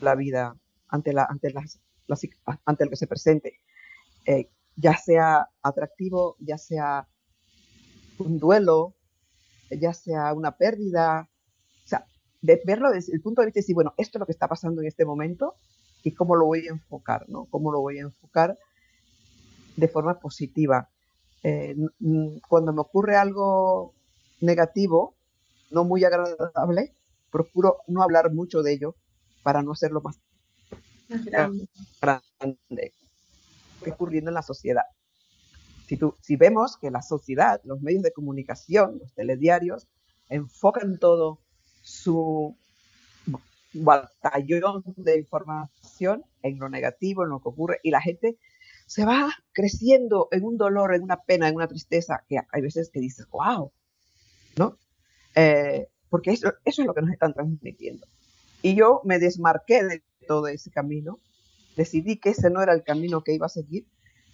la 0.00 0.14
vida, 0.14 0.56
ante, 0.86 1.12
la, 1.12 1.28
las, 1.42 1.80
ante 2.64 2.84
lo 2.84 2.90
que 2.90 2.96
se 2.96 3.08
presente, 3.08 3.58
eh, 4.24 4.48
ya 4.76 4.96
sea 4.96 5.48
atractivo, 5.60 6.36
ya 6.38 6.56
sea 6.56 7.08
un 8.18 8.38
duelo, 8.38 8.94
ya 9.70 9.92
sea 9.92 10.32
una 10.34 10.56
pérdida, 10.56 11.28
de 12.42 12.60
verlo 12.64 12.90
desde 12.90 13.12
el 13.12 13.22
punto 13.22 13.40
de 13.40 13.46
vista 13.46 13.58
de 13.58 13.62
decir, 13.62 13.74
bueno, 13.74 13.92
esto 13.96 14.18
es 14.18 14.20
lo 14.20 14.26
que 14.26 14.32
está 14.32 14.46
pasando 14.46 14.82
en 14.82 14.86
este 14.86 15.04
momento 15.04 15.56
y 16.04 16.12
cómo 16.12 16.36
lo 16.36 16.46
voy 16.46 16.68
a 16.68 16.70
enfocar, 16.70 17.28
¿no? 17.28 17.46
Cómo 17.46 17.72
lo 17.72 17.80
voy 17.80 17.98
a 17.98 18.02
enfocar 18.02 18.56
de 19.76 19.88
forma 19.88 20.20
positiva. 20.20 20.88
Eh, 21.42 21.74
cuando 22.48 22.72
me 22.72 22.80
ocurre 22.80 23.16
algo 23.16 23.94
negativo, 24.42 25.14
no 25.70 25.84
muy 25.84 26.04
agradable, 26.04 26.94
procuro 27.30 27.78
no 27.86 28.02
hablar 28.02 28.32
mucho 28.32 28.62
de 28.62 28.74
ello 28.74 28.96
para 29.42 29.62
no 29.62 29.72
hacerlo 29.72 30.02
más 30.02 30.20
grande, 31.08 31.68
grande 32.00 32.92
ocurriendo 33.90 34.30
en 34.30 34.34
la 34.34 34.42
sociedad. 34.42 34.84
Si, 35.86 35.96
tú, 35.96 36.14
si 36.20 36.36
vemos 36.36 36.76
que 36.76 36.90
la 36.90 37.02
sociedad, 37.02 37.60
los 37.64 37.80
medios 37.80 38.02
de 38.02 38.12
comunicación, 38.12 38.98
los 38.98 39.12
telediarios, 39.14 39.88
enfocan 40.28 40.98
todo 40.98 41.40
su 41.82 42.56
batallón 43.74 44.84
de 44.96 45.18
información 45.18 46.24
en 46.42 46.58
lo 46.58 46.68
negativo, 46.68 47.24
en 47.24 47.30
lo 47.30 47.40
que 47.40 47.48
ocurre, 47.48 47.80
y 47.82 47.90
la 47.90 48.00
gente 48.00 48.38
se 48.86 49.04
va 49.04 49.30
creciendo 49.52 50.28
en 50.30 50.44
un 50.44 50.56
dolor, 50.56 50.94
en 50.94 51.02
una 51.02 51.22
pena, 51.22 51.48
en 51.48 51.56
una 51.56 51.68
tristeza, 51.68 52.24
que 52.28 52.38
hay 52.50 52.62
veces 52.62 52.90
que 52.90 53.00
dices, 53.00 53.26
wow, 53.30 53.72
¿no? 54.56 54.78
Eh, 55.34 55.88
porque 56.08 56.30
eso, 56.30 56.52
eso 56.64 56.82
es 56.82 56.86
lo 56.86 56.94
que 56.94 57.02
nos 57.02 57.10
están 57.10 57.34
transmitiendo. 57.34 58.06
Y 58.62 58.74
yo 58.74 59.00
me 59.04 59.18
desmarqué 59.18 59.84
de 59.84 60.02
todo 60.26 60.46
ese 60.48 60.70
camino, 60.70 61.18
decidí 61.76 62.18
que 62.18 62.30
ese 62.30 62.50
no 62.50 62.62
era 62.62 62.72
el 62.72 62.82
camino 62.82 63.22
que 63.22 63.34
iba 63.34 63.46
a 63.46 63.50
seguir, 63.50 63.86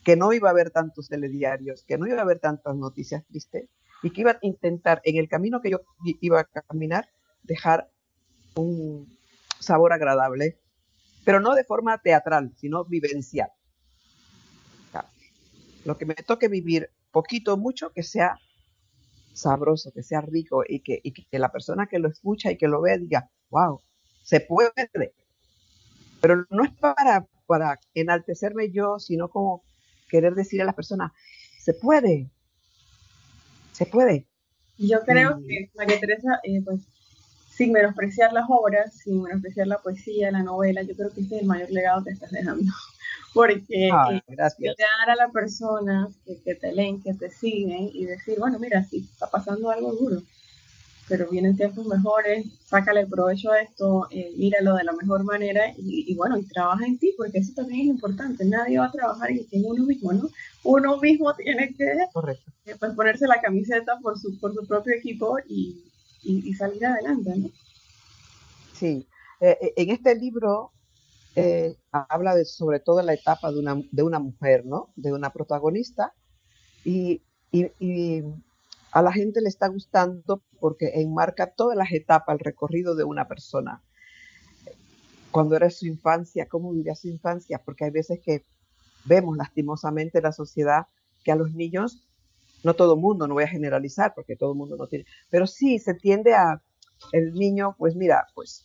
que 0.04 0.16
no 0.16 0.32
iba 0.32 0.48
a 0.48 0.52
haber 0.52 0.70
tantos 0.70 1.08
telediarios, 1.08 1.84
que 1.84 1.98
no 1.98 2.06
iba 2.06 2.18
a 2.18 2.22
haber 2.22 2.40
tantas 2.40 2.76
noticias 2.76 3.24
tristes, 3.26 3.68
y 4.02 4.10
que 4.10 4.20
iba 4.20 4.32
a 4.32 4.38
intentar 4.42 5.00
en 5.04 5.16
el 5.16 5.28
camino 5.28 5.60
que 5.60 5.70
yo 5.70 5.80
iba 6.20 6.40
a 6.40 6.62
caminar 6.62 7.08
dejar 7.42 7.90
un 8.54 9.08
sabor 9.58 9.92
agradable, 9.92 10.58
pero 11.24 11.40
no 11.40 11.54
de 11.54 11.64
forma 11.64 11.98
teatral, 11.98 12.52
sino 12.56 12.84
vivencial. 12.84 13.50
Lo 15.84 15.96
que 15.96 16.04
me 16.04 16.14
toque 16.14 16.48
vivir, 16.48 16.90
poquito 17.12 17.54
o 17.54 17.56
mucho, 17.56 17.92
que 17.92 18.02
sea 18.02 18.38
sabroso, 19.38 19.92
que 19.92 20.02
sea 20.02 20.20
rico 20.20 20.62
y 20.66 20.80
que, 20.80 21.00
la 21.32 21.50
persona 21.50 21.86
que 21.86 21.98
lo 21.98 22.08
escucha 22.08 22.50
y 22.50 22.56
que 22.56 22.68
lo 22.68 22.80
vea 22.80 22.98
diga, 22.98 23.30
wow, 23.50 23.80
se 24.22 24.40
puede. 24.40 24.72
Pero 26.20 26.44
no 26.50 26.64
es 26.64 26.72
para, 26.72 27.26
para 27.46 27.78
enaltecerme 27.94 28.70
yo, 28.70 28.98
sino 28.98 29.28
como 29.28 29.62
querer 30.08 30.34
decir 30.34 30.60
a 30.62 30.64
la 30.64 30.72
persona, 30.72 31.12
se 31.58 31.74
puede, 31.74 32.30
se 33.72 33.86
puede. 33.86 34.26
Yo 34.78 35.00
creo 35.04 35.40
que 35.46 35.70
María 35.74 35.98
Teresa, 36.00 36.40
eh, 36.44 36.62
pues 36.64 36.82
sin 37.50 37.72
menospreciar 37.72 38.32
las 38.32 38.44
obras, 38.48 38.94
sin 38.94 39.22
menospreciar 39.22 39.66
la 39.66 39.78
poesía, 39.78 40.30
la 40.30 40.44
novela, 40.44 40.82
yo 40.82 40.94
creo 40.94 41.10
que 41.10 41.22
este 41.22 41.36
es 41.36 41.42
el 41.42 41.48
mayor 41.48 41.70
legado 41.70 42.04
que 42.04 42.10
estás 42.10 42.30
dejando. 42.30 42.72
Porque 43.34 43.90
ah, 43.92 44.20
eh, 44.26 44.36
dar 44.36 45.10
a 45.10 45.16
las 45.16 45.32
personas 45.32 46.10
que, 46.44 46.54
te 46.54 46.72
leen, 46.72 47.02
que 47.02 47.14
te 47.14 47.30
siguen 47.30 47.90
y 47.92 48.06
decir, 48.06 48.38
bueno, 48.38 48.58
mira, 48.58 48.82
sí, 48.84 49.06
está 49.12 49.28
pasando 49.28 49.70
algo 49.70 49.92
duro, 49.92 50.22
pero 51.08 51.28
vienen 51.28 51.56
tiempos 51.56 51.86
mejores, 51.86 52.46
sácale 52.64 53.06
provecho 53.06 53.50
a 53.50 53.60
esto, 53.60 54.08
eh, 54.10 54.32
míralo 54.36 54.74
de 54.76 54.84
la 54.84 54.92
mejor 54.92 55.24
manera 55.24 55.72
y, 55.76 56.14
bueno, 56.14 56.38
y 56.38 56.44
trabaja 56.44 56.86
en 56.86 56.98
ti, 56.98 57.14
porque 57.16 57.38
eso 57.38 57.52
también 57.54 57.80
es 57.80 57.86
importante. 57.86 58.44
Nadie 58.44 58.78
va 58.78 58.86
a 58.86 58.92
trabajar 58.92 59.30
en, 59.30 59.46
uno 59.64 59.84
mismo, 59.84 60.12
¿no? 60.12 60.28
Uno 60.64 60.96
mismo 60.98 61.34
tiene 61.34 61.74
que 61.74 61.84
eh, 61.92 62.76
pues, 62.78 62.92
ponerse 62.94 63.26
la 63.26 63.40
camiseta 63.40 63.98
por 64.02 64.18
su, 64.18 64.38
por 64.38 64.54
su 64.54 64.66
propio 64.66 64.94
equipo 64.94 65.38
y, 65.48 65.82
y, 66.22 66.52
salir 66.54 66.84
adelante, 66.84 67.30
¿no? 67.36 67.50
Sí, 68.74 69.06
eh, 69.40 69.56
eh, 69.60 69.72
en 69.76 69.90
este 69.90 70.14
libro 70.14 70.72
eh, 71.38 71.76
habla 71.92 72.34
de, 72.34 72.44
sobre 72.44 72.80
todo 72.80 73.02
la 73.02 73.14
etapa 73.14 73.52
de 73.52 73.58
una, 73.58 73.82
de 73.90 74.02
una 74.02 74.18
mujer, 74.18 74.64
¿no? 74.66 74.90
De 74.96 75.12
una 75.12 75.30
protagonista 75.30 76.12
y, 76.84 77.22
a 78.90 79.02
la 79.02 79.12
gente 79.12 79.40
le 79.40 79.48
está 79.48 79.68
gustando 79.68 80.42
porque 80.60 80.92
enmarca 80.94 81.50
todas 81.50 81.76
las 81.76 81.92
etapas, 81.92 82.34
el 82.34 82.40
recorrido 82.40 82.94
de 82.94 83.04
una 83.04 83.28
persona. 83.28 83.82
Cuando 85.30 85.56
era 85.56 85.70
su 85.70 85.86
infancia, 85.86 86.48
cómo 86.48 86.72
vivía 86.72 86.94
su 86.94 87.08
infancia, 87.08 87.60
porque 87.64 87.84
hay 87.84 87.90
veces 87.90 88.20
que 88.20 88.44
vemos 89.04 89.36
lastimosamente 89.36 90.18
en 90.18 90.24
la 90.24 90.32
sociedad 90.32 90.86
que 91.22 91.32
a 91.32 91.36
los 91.36 91.52
niños 91.52 92.02
no 92.64 92.74
todo 92.74 92.94
el 92.94 93.00
mundo, 93.00 93.26
no 93.26 93.34
voy 93.34 93.44
a 93.44 93.48
generalizar 93.48 94.14
porque 94.14 94.36
todo 94.36 94.52
el 94.52 94.58
mundo 94.58 94.76
no 94.76 94.86
tiene, 94.86 95.04
pero 95.30 95.46
sí 95.46 95.78
se 95.78 95.94
tiende 95.94 96.34
a, 96.34 96.60
el 97.12 97.34
niño, 97.34 97.74
pues 97.78 97.94
mira, 97.94 98.26
pues 98.34 98.64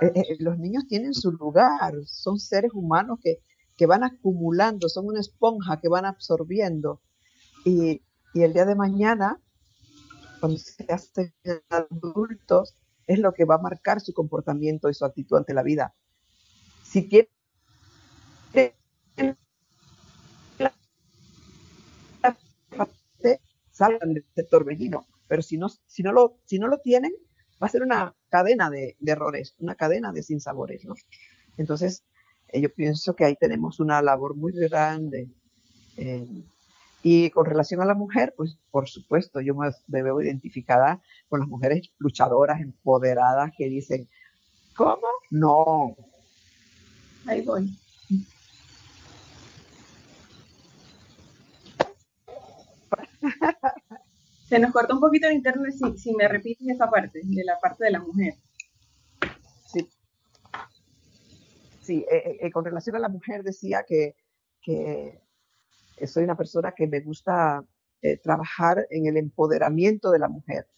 eh, 0.00 0.12
eh, 0.14 0.36
los 0.38 0.58
niños 0.58 0.86
tienen 0.88 1.14
su 1.14 1.32
lugar, 1.32 1.94
son 2.06 2.38
seres 2.38 2.72
humanos 2.74 3.18
que, 3.22 3.38
que 3.76 3.86
van 3.86 4.04
acumulando, 4.04 4.88
son 4.88 5.06
una 5.06 5.20
esponja 5.20 5.80
que 5.80 5.88
van 5.88 6.04
absorbiendo 6.04 7.00
y, 7.64 8.02
y 8.34 8.42
el 8.42 8.52
día 8.52 8.64
de 8.64 8.74
mañana, 8.74 9.40
cuando 10.40 10.58
se 10.58 10.84
hacen 10.92 11.32
adultos, 11.68 12.76
es 13.06 13.18
lo 13.18 13.32
que 13.32 13.44
va 13.44 13.56
a 13.56 13.62
marcar 13.62 14.00
su 14.00 14.12
comportamiento 14.12 14.88
y 14.88 14.94
su 14.94 15.04
actitud 15.04 15.38
ante 15.38 15.54
la 15.54 15.62
vida. 15.62 15.94
Si 16.84 17.08
quieren 17.08 17.28
salgan 23.78 24.12
del 24.12 24.48
torbellino, 24.50 25.06
pero 25.28 25.40
si 25.40 25.56
no, 25.56 25.68
si 25.86 26.02
no, 26.02 26.12
lo, 26.12 26.40
si 26.46 26.58
no 26.58 26.66
lo 26.66 26.78
tienen, 26.78 27.12
va 27.62 27.66
a 27.66 27.70
ser 27.70 27.82
una 27.82 28.14
cadena 28.28 28.70
de, 28.70 28.96
errores, 29.04 29.54
una 29.58 29.74
cadena 29.74 30.12
de 30.12 30.22
sinsabores, 30.22 30.84
¿no? 30.84 30.94
Entonces, 31.56 32.04
eh, 32.48 32.60
yo 32.60 32.72
pienso 32.72 33.14
que 33.16 33.24
ahí 33.24 33.36
tenemos 33.36 33.80
una 33.80 34.00
labor 34.02 34.36
muy 34.36 34.52
grande. 34.52 35.28
Eh, 35.96 36.26
y 37.02 37.30
con 37.30 37.46
relación 37.46 37.80
a 37.80 37.84
la 37.84 37.94
mujer, 37.94 38.34
pues 38.36 38.58
por 38.70 38.88
supuesto, 38.88 39.40
yo 39.40 39.54
me, 39.54 39.70
veo 39.86 40.20
identificada 40.20 41.00
con 41.28 41.40
las 41.40 41.48
mujeres 41.48 41.90
luchadoras, 41.98 42.60
empoderadas, 42.60 43.52
que 43.56 43.68
dicen, 43.68 44.08
¿cómo? 44.76 45.06
No. 45.30 45.96
Ahí 47.26 47.42
voy. 47.42 47.76
Se 54.48 54.58
nos 54.58 54.72
corta 54.72 54.94
un 54.94 55.00
poquito 55.00 55.28
el 55.28 55.34
internet 55.34 55.72
si, 55.72 55.98
si 55.98 56.14
me 56.14 56.26
repites 56.26 56.68
esa 56.68 56.88
parte, 56.88 57.20
de 57.22 57.44
la 57.44 57.58
parte 57.60 57.84
de 57.84 57.90
la 57.90 58.00
mujer. 58.00 58.34
Sí. 59.66 59.88
Sí, 61.82 62.06
eh, 62.10 62.38
eh, 62.40 62.50
con 62.50 62.64
relación 62.64 62.96
a 62.96 62.98
la 62.98 63.08
mujer 63.08 63.42
decía 63.42 63.84
que, 63.86 64.16
que 64.62 65.20
soy 66.06 66.24
una 66.24 66.36
persona 66.36 66.72
que 66.72 66.86
me 66.86 67.00
gusta 67.00 67.64
eh, 68.00 68.16
trabajar 68.18 68.86
en 68.90 69.06
el 69.06 69.16
empoderamiento 69.16 70.12
de 70.12 70.20
la 70.20 70.28
mujer, 70.28 70.68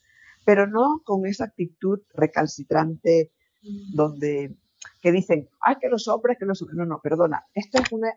pero 0.46 0.66
no 0.66 1.02
con 1.04 1.26
esa 1.26 1.44
actitud 1.44 2.00
recalcitrante 2.14 3.30
mm. 3.62 3.94
donde 3.94 4.56
que 5.02 5.12
dicen, 5.12 5.48
ay, 5.60 5.76
que 5.80 5.88
los 5.88 6.08
hombres, 6.08 6.38
que 6.38 6.46
los 6.46 6.62
No, 6.72 6.86
no, 6.86 7.00
perdona, 7.02 7.44
esto 7.54 7.82
es 7.82 7.92
una, 7.92 8.08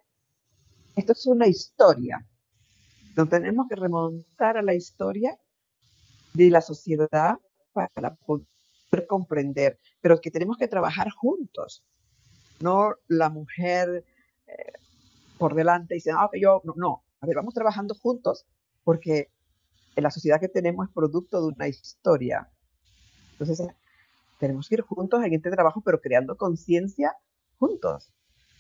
esto 0.96 1.12
es 1.12 1.28
una 1.28 1.48
historia. 1.48 2.26
Nos 3.18 3.30
tenemos 3.30 3.68
que 3.68 3.76
remontar 3.76 4.58
a 4.58 4.62
la 4.62 4.74
historia 4.74 5.38
de 6.34 6.50
la 6.50 6.62
sociedad 6.62 7.40
para 7.74 8.16
poder 8.16 9.08
comprender, 9.08 9.80
pero 10.02 10.20
que 10.22 10.32
tenemos 10.32 10.58
que 10.58 10.68
trabajar 10.68 11.10
juntos, 11.10 11.84
no 12.60 12.96
la 13.08 13.30
mujer 13.30 14.06
eh, 14.48 14.74
por 15.38 15.56
delante 15.56 15.96
y 15.96 15.98
dicen, 15.98 16.16
ah, 16.18 16.30
que 16.32 16.40
yo, 16.40 16.62
no, 16.64 16.74
no, 16.78 17.04
a 17.20 17.26
ver, 17.26 17.36
vamos 17.36 17.54
trabajando 17.54 17.96
juntos 17.96 18.46
porque 18.84 19.32
la 19.96 20.12
sociedad 20.12 20.40
que 20.40 20.50
tenemos 20.50 20.88
es 20.88 20.94
producto 20.94 21.42
de 21.42 21.48
una 21.48 21.68
historia. 21.68 22.50
Entonces, 23.34 23.68
tenemos 24.40 24.68
que 24.68 24.76
ir 24.76 24.82
juntos 24.82 25.24
en 25.24 25.34
este 25.34 25.52
trabajo, 25.52 25.82
pero 25.82 26.02
creando 26.02 26.38
conciencia 26.38 27.16
juntos. 27.60 28.13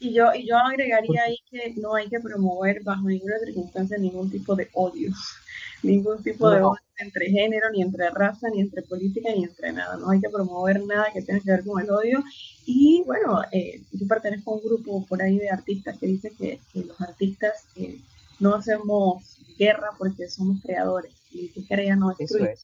Y 0.03 0.11
yo, 0.11 0.33
y 0.35 0.45
yo 0.45 0.57
agregaría 0.57 1.23
ahí 1.23 1.37
que 1.49 1.73
no 1.77 1.95
hay 1.95 2.09
que 2.09 2.19
promover 2.19 2.83
bajo 2.83 3.07
ninguna 3.07 3.39
circunstancia 3.39 3.97
ningún 3.97 4.29
tipo 4.29 4.53
de 4.53 4.67
odio, 4.73 5.13
ningún 5.81 6.21
tipo 6.21 6.49
de 6.49 6.61
odio 6.61 6.81
entre 6.97 7.29
género, 7.29 7.71
ni 7.71 7.81
entre 7.81 8.09
raza, 8.09 8.49
ni 8.49 8.59
entre 8.59 8.81
política, 8.81 9.29
ni 9.33 9.45
entre 9.45 9.71
nada. 9.71 9.95
No 9.95 10.09
hay 10.09 10.19
que 10.19 10.29
promover 10.29 10.85
nada 10.85 11.07
que 11.13 11.21
tenga 11.21 11.39
que 11.39 11.51
ver 11.51 11.63
con 11.63 11.81
el 11.81 11.89
odio. 11.89 12.21
Y 12.65 13.01
bueno, 13.05 13.43
eh, 13.53 13.81
yo 13.93 14.05
pertenezco 14.05 14.51
a 14.51 14.55
un 14.55 14.63
grupo 14.65 15.05
por 15.05 15.21
ahí 15.21 15.39
de 15.39 15.49
artistas 15.49 15.97
que 15.97 16.07
dice 16.07 16.33
que, 16.37 16.59
los 16.73 16.99
artistas 16.99 17.65
eh, 17.77 17.97
no 18.41 18.55
hacemos 18.55 19.37
guerra 19.57 19.91
porque 19.97 20.27
somos 20.27 20.61
creadores 20.61 21.13
y 21.31 21.47
que 21.47 21.65
crea 21.65 21.95
no 21.95 22.13
destruye. 22.19 22.55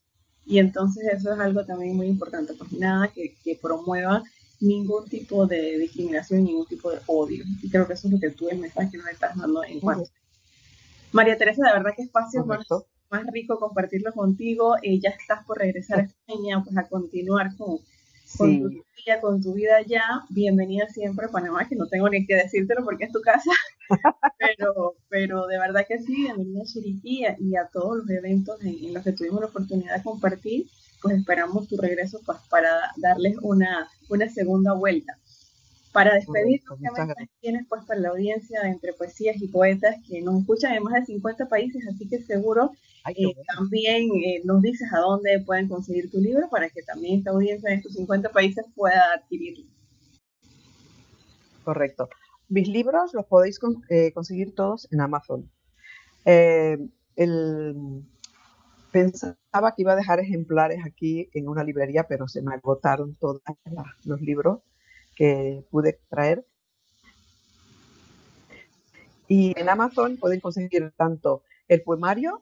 Y 0.46 0.60
entonces 0.60 1.06
eso 1.14 1.34
es 1.34 1.40
algo 1.40 1.66
también 1.66 1.96
muy 1.96 2.08
importante, 2.08 2.54
pues 2.54 2.74
nada 2.74 3.08
que, 3.08 3.34
que 3.46 3.58
promueva 3.62 4.24
ningún 4.62 5.08
tipo 5.08 5.48
de 5.48 5.78
discriminación, 5.78 6.44
ningún 6.44 6.66
tipo 6.66 6.92
de 6.92 7.00
odio. 7.08 7.44
Y 7.62 7.70
creo 7.70 7.88
que 7.88 7.94
eso 7.94 8.08
es 8.08 8.14
lo 8.14 8.20
que 8.20 8.32
tú, 8.32 8.50
el 8.50 8.60
mensaje 8.60 8.92
que 8.92 8.98
nos 8.98 9.08
estás 9.08 9.36
dando 9.38 9.64
en 9.64 9.80
cuanto. 9.80 10.10
María 11.12 11.38
Teresa, 11.38 11.66
de 11.66 11.74
verdad 11.74 11.92
que 11.96 12.04
espacio 12.04 12.46
más, 12.46 12.66
más 13.10 13.26
rico 13.32 13.58
compartirlo 13.58 14.14
contigo. 14.14 14.76
Eh, 14.82 15.00
ya 15.00 15.10
estás 15.10 15.44
por 15.46 15.58
regresar 15.58 16.00
a 16.00 16.04
España, 16.04 16.64
pues 16.64 16.78
a 16.78 16.88
continuar 16.88 17.56
con, 17.58 17.80
con 18.38 18.62
tu 18.62 18.70
vida, 18.70 19.22
con 19.22 19.42
tu 19.42 19.54
vida 19.54 19.82
ya. 19.82 20.04
Bienvenida 20.30 20.88
siempre 20.90 21.26
a 21.26 21.30
Panamá, 21.30 21.68
que 21.68 21.76
no 21.76 21.88
tengo 21.88 22.10
ni 22.10 22.26
que 22.26 22.36
decírtelo 22.36 22.84
porque 22.84 23.06
es 23.06 23.12
tu 23.12 23.22
casa. 23.22 23.52
pero, 24.38 24.96
pero 25.08 25.48
de 25.48 25.58
verdad 25.58 25.86
que 25.88 26.00
sí, 26.00 26.14
bienvenida 26.16 26.62
a 26.62 26.66
Chiriquí 26.66 27.26
y 27.40 27.56
a, 27.56 27.68
todos 27.68 27.98
los 27.98 28.10
eventos 28.10 28.62
en, 28.62 28.86
en 28.86 28.94
los 28.94 29.04
que 29.04 29.14
tuvimos 29.14 29.42
la 29.42 29.48
oportunidad 29.48 29.96
de 29.96 30.04
compartir 30.04 30.68
pues 31.02 31.18
esperamos 31.18 31.68
tu 31.68 31.78
regreso 31.78 32.20
pues, 32.26 32.38
para 32.50 32.70
darles 32.98 33.38
una, 33.42 33.90
una 34.10 34.30
segunda 34.30 34.74
vuelta. 34.74 35.18
Para 35.92 36.14
despedirnos, 36.14 36.78
¿qué 36.80 37.30
tienes 37.42 37.66
pues 37.68 37.84
para 37.86 38.00
la 38.00 38.10
audiencia 38.10 38.62
entre 38.66 38.94
poesías 38.94 39.42
y 39.42 39.48
poetas 39.48 39.96
que 40.08 40.22
nos 40.22 40.42
escuchan 40.42 40.76
en 40.76 40.84
más 40.84 40.94
de 40.94 41.06
50 41.06 41.48
países, 41.50 41.84
así 41.88 42.08
que 42.08 42.22
seguro 42.22 42.72
eh, 43.08 43.34
también 43.56 44.10
eh, 44.24 44.42
nos 44.44 44.62
dices 44.62 44.88
a 44.94 45.00
dónde 45.00 45.40
pueden 45.40 45.68
conseguir 45.68 46.12
tu 46.12 46.20
libro 46.20 46.48
para 46.50 46.70
que 46.70 46.84
también 46.84 47.20
esta 47.20 47.32
audiencia 47.32 47.70
de 47.70 47.78
estos 47.78 47.94
50 47.94 48.30
países 48.30 48.66
pueda 48.76 49.02
adquirirlo. 49.16 49.66
Correcto. 51.64 52.10
Mis 52.50 52.68
libros 52.68 53.14
los 53.14 53.26
podéis 53.26 53.60
eh, 53.90 54.12
conseguir 54.12 54.54
todos 54.54 54.88
en 54.92 55.02
Amazon. 55.02 55.50
el, 56.26 58.04
Pensaba 58.92 59.76
que 59.76 59.84
iba 59.84 59.94
a 59.94 59.96
dejar 59.96 60.20
ejemplares 60.20 60.80
aquí 60.86 61.30
en 61.34 61.48
una 61.48 61.64
librería, 61.64 62.08
pero 62.08 62.28
se 62.28 62.42
me 62.42 62.54
agotaron 62.54 63.16
todos 63.16 63.42
los 64.04 64.22
libros 64.22 64.62
que 65.16 65.64
pude 65.70 66.00
traer. 66.10 66.46
Y 69.28 69.54
en 69.60 69.70
Amazon 69.70 70.18
pueden 70.18 70.40
conseguir 70.40 70.92
tanto 70.98 71.44
el 71.68 71.84
poemario 71.84 72.42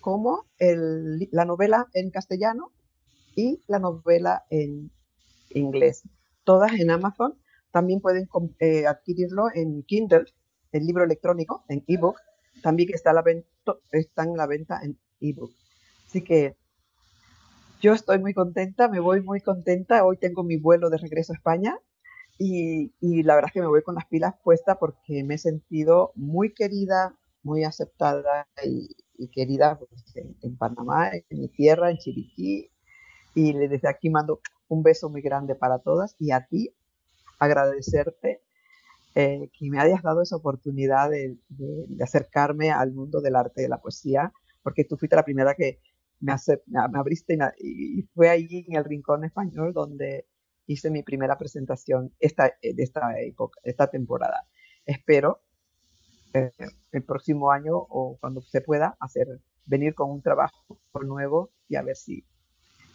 como 0.00 0.46
la 0.58 1.44
novela 1.44 1.86
en 1.94 2.10
castellano 2.10 2.72
y 3.36 3.62
la 3.68 3.78
novela 3.78 4.44
en 4.50 4.90
inglés. 5.50 6.02
Todas 6.44 6.72
en 6.72 6.90
Amazon. 6.90 7.34
También 7.70 8.00
pueden 8.00 8.28
eh, 8.58 8.86
adquirirlo 8.86 9.48
en 9.54 9.82
Kindle, 9.82 10.24
el 10.72 10.86
libro 10.86 11.04
electrónico, 11.04 11.64
en 11.68 11.84
ebook. 11.86 12.16
También 12.62 12.88
está, 12.94 13.12
la 13.12 13.22
está 13.92 14.24
en 14.24 14.36
la 14.36 14.46
venta 14.46 14.80
en 14.82 14.98
ebook. 15.20 15.52
Así 16.06 16.22
que 16.22 16.56
yo 17.80 17.92
estoy 17.92 18.18
muy 18.18 18.34
contenta, 18.34 18.88
me 18.88 19.00
voy 19.00 19.20
muy 19.22 19.40
contenta. 19.40 20.04
Hoy 20.04 20.16
tengo 20.16 20.42
mi 20.42 20.56
vuelo 20.56 20.90
de 20.90 20.98
regreso 20.98 21.32
a 21.32 21.36
España 21.36 21.78
y, 22.38 22.90
la 23.22 23.34
verdad 23.34 23.48
es 23.48 23.54
que 23.54 23.60
me 23.60 23.66
voy 23.66 23.82
con 23.82 23.94
las 23.94 24.06
pilas 24.06 24.34
puestas 24.42 24.76
porque 24.78 25.24
me 25.24 25.34
he 25.34 25.38
sentido 25.38 26.12
muy 26.14 26.52
querida, 26.52 27.16
muy 27.42 27.64
aceptada 27.64 28.46
y, 28.64 28.96
querida 29.28 29.78
pues, 29.78 29.90
en, 30.16 30.56
Panamá, 30.56 31.10
en 31.12 31.40
mi 31.40 31.48
tierra, 31.48 31.90
en 31.90 31.98
Chiriquí. 31.98 32.70
Y 33.34 33.52
desde 33.52 33.88
aquí 33.88 34.10
mando 34.10 34.40
un 34.68 34.82
beso 34.82 35.10
muy 35.10 35.20
grande 35.22 35.54
para 35.54 35.78
todas 35.78 36.16
y 36.18 36.30
a 36.30 36.46
ti 36.46 36.74
agradecerte 37.38 38.42
eh, 39.14 39.50
que 39.58 39.70
me 39.70 39.78
hayas 39.78 40.02
dado 40.02 40.22
esa 40.22 40.36
oportunidad 40.36 41.10
de, 41.10 41.38
acercarme 42.02 42.70
al 42.70 42.92
mundo 42.92 43.20
del 43.20 43.36
arte 43.36 43.60
y 43.60 43.62
de 43.62 43.68
la 43.68 43.80
poesía 43.80 44.32
porque 44.66 44.82
tú 44.82 44.96
fuiste 44.96 45.14
la 45.14 45.22
primera 45.22 45.54
que 45.54 45.78
me, 46.18 46.34
me 46.66 46.98
abriste 46.98 47.38
y, 47.60 48.02
fue 48.12 48.28
ahí 48.28 48.64
en 48.66 48.76
el 48.76 48.84
Rincón 48.84 49.22
Español 49.22 49.72
donde 49.72 50.26
hice 50.66 50.90
mi 50.90 51.04
primera 51.04 51.38
presentación 51.38 52.12
esta, 52.18 52.48
eh, 52.60 52.74
de 52.74 52.82
esta 52.82 53.16
época, 53.20 53.60
esta 53.62 53.86
temporada. 53.86 54.44
Espero 54.84 55.40
eh, 56.34 56.50
el 56.90 57.04
próximo 57.04 57.52
año 57.52 57.76
o 57.76 58.18
cuando 58.20 58.40
se 58.40 58.60
pueda 58.60 58.96
hacer, 58.98 59.28
venir 59.66 59.94
con 59.94 60.10
un 60.10 60.20
trabajo 60.20 60.80
nuevo 61.00 61.52
y 61.68 61.76
a 61.76 61.82
ver 61.82 61.94
si 61.94 62.24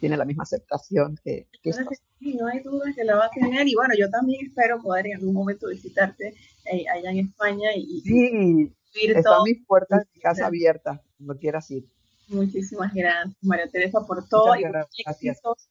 tiene 0.02 0.18
la 0.18 0.26
misma 0.26 0.44
aceptación 0.44 1.16
que, 1.24 1.48
que 1.64 1.72
sí, 1.72 2.36
no 2.36 2.48
hay 2.48 2.60
duda 2.60 2.92
que 2.94 3.06
la 3.06 3.16
va 3.16 3.28
a 3.28 3.30
tener 3.30 3.66
y 3.66 3.76
bueno, 3.76 3.94
yo 3.98 4.10
también 4.10 4.46
espero 4.46 4.82
poder 4.82 5.08
en 5.08 5.16
algún 5.20 5.34
momento 5.34 5.70
visitarte 5.70 6.34
eh, 6.66 6.84
allá 6.94 7.12
en 7.12 7.20
España 7.20 7.70
y, 7.78 8.02
sí, 8.02 8.76
están 8.94 9.44
mis 9.46 9.66
puertas 9.66 10.06
de 10.14 10.20
casa 10.20 10.48
abiertas 10.48 11.00
no 11.22 11.38
quieras 11.38 11.70
ir. 11.72 11.86
Muchísimas 12.28 12.94
gracias, 12.94 13.36
María 13.42 13.68
Teresa, 13.68 14.02
por 14.06 14.28
todo 14.28 14.56
y 14.56 14.64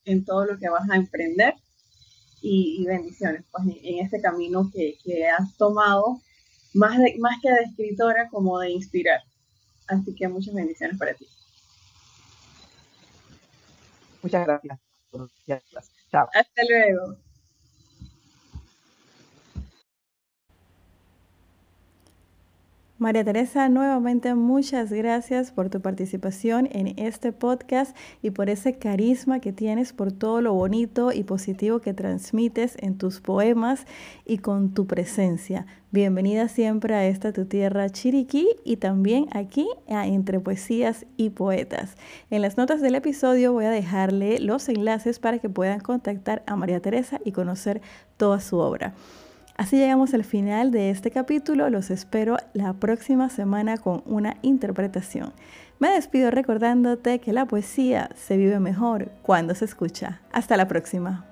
en 0.05 0.25
todo 0.25 0.45
lo 0.45 0.59
que 0.59 0.69
vas 0.69 0.89
a 0.91 0.97
emprender. 0.97 1.55
Y, 2.43 2.85
bendiciones 2.87 3.45
pues, 3.51 3.65
en, 3.83 3.99
este 4.05 4.21
camino 4.21 4.71
que, 4.73 4.97
has 5.29 5.57
tomado, 5.57 6.21
más, 6.73 6.99
de, 6.99 7.17
más 7.19 7.37
que 7.43 7.51
de 7.51 7.63
escritora, 7.65 8.29
como 8.29 8.59
de 8.59 8.71
inspirar. 8.71 9.21
Así 9.89 10.15
que 10.15 10.29
muchas 10.29 10.55
bendiciones 10.55 10.99
para 10.99 11.15
ti. 11.15 11.27
Muchas 14.23 14.47
gracias. 14.47 14.79
Chao. 16.11 16.29
Hasta 16.33 16.63
luego. 16.69 17.17
María 23.01 23.25
Teresa, 23.25 23.71
nuevamente 23.71 24.35
muchas 24.35 24.93
gracias 24.93 25.53
por 25.53 25.71
tu 25.71 25.81
participación 25.81 26.69
en 26.71 26.99
este 26.99 27.33
podcast 27.33 27.97
y 28.21 28.29
por 28.31 28.51
ese 28.51 28.75
carisma 28.77 29.41
que 29.41 29.55
tienes, 29.55 29.95
por 29.95 30.13
todo 30.13 30.43
lo 30.43 30.53
bonito 30.53 31.11
y 31.11 31.25
positivo 31.25 31.81
que 31.81 31.95
transmites 31.95 32.77
en 32.79 32.99
tus 32.99 33.23
poemas 33.23 33.87
y 34.27 34.37
con 34.37 34.75
tu 34.75 34.87
presencia. 34.87 35.65
Bienvenida 35.91 36.49
siempre 36.49 36.95
a 36.95 37.07
esta 37.07 37.33
tu 37.33 37.47
tierra 37.47 37.89
Chiriquí 37.89 38.47
y 38.67 38.77
también 38.77 39.29
aquí 39.33 39.67
a 39.89 40.07
Entre 40.07 40.39
Poesías 40.39 41.07
y 41.17 41.31
Poetas. 41.31 41.97
En 42.29 42.43
las 42.43 42.59
notas 42.59 42.83
del 42.83 42.97
episodio 42.97 43.55
voy 43.55 43.65
a 43.65 43.71
dejarle 43.71 44.41
los 44.41 44.69
enlaces 44.69 45.21
para 45.21 45.39
que 45.39 45.49
puedan 45.49 45.81
contactar 45.81 46.43
a 46.47 46.55
María 46.55 46.81
Teresa 46.81 47.19
y 47.25 47.33
conocer 47.33 47.81
toda 48.19 48.41
su 48.41 48.59
obra. 48.59 48.93
Así 49.61 49.77
llegamos 49.77 50.15
al 50.15 50.25
final 50.25 50.71
de 50.71 50.89
este 50.89 51.11
capítulo. 51.11 51.69
Los 51.69 51.91
espero 51.91 52.39
la 52.55 52.73
próxima 52.73 53.29
semana 53.29 53.77
con 53.77 54.03
una 54.07 54.39
interpretación. 54.41 55.35
Me 55.79 55.91
despido 55.91 56.31
recordándote 56.31 57.19
que 57.19 57.35
la 57.35 57.45
poesía 57.45 58.09
se 58.17 58.39
vive 58.39 58.59
mejor 58.59 59.13
cuando 59.21 59.55
se 59.55 59.67
escucha. 59.67 60.23
Hasta 60.33 60.57
la 60.57 60.67
próxima. 60.67 61.30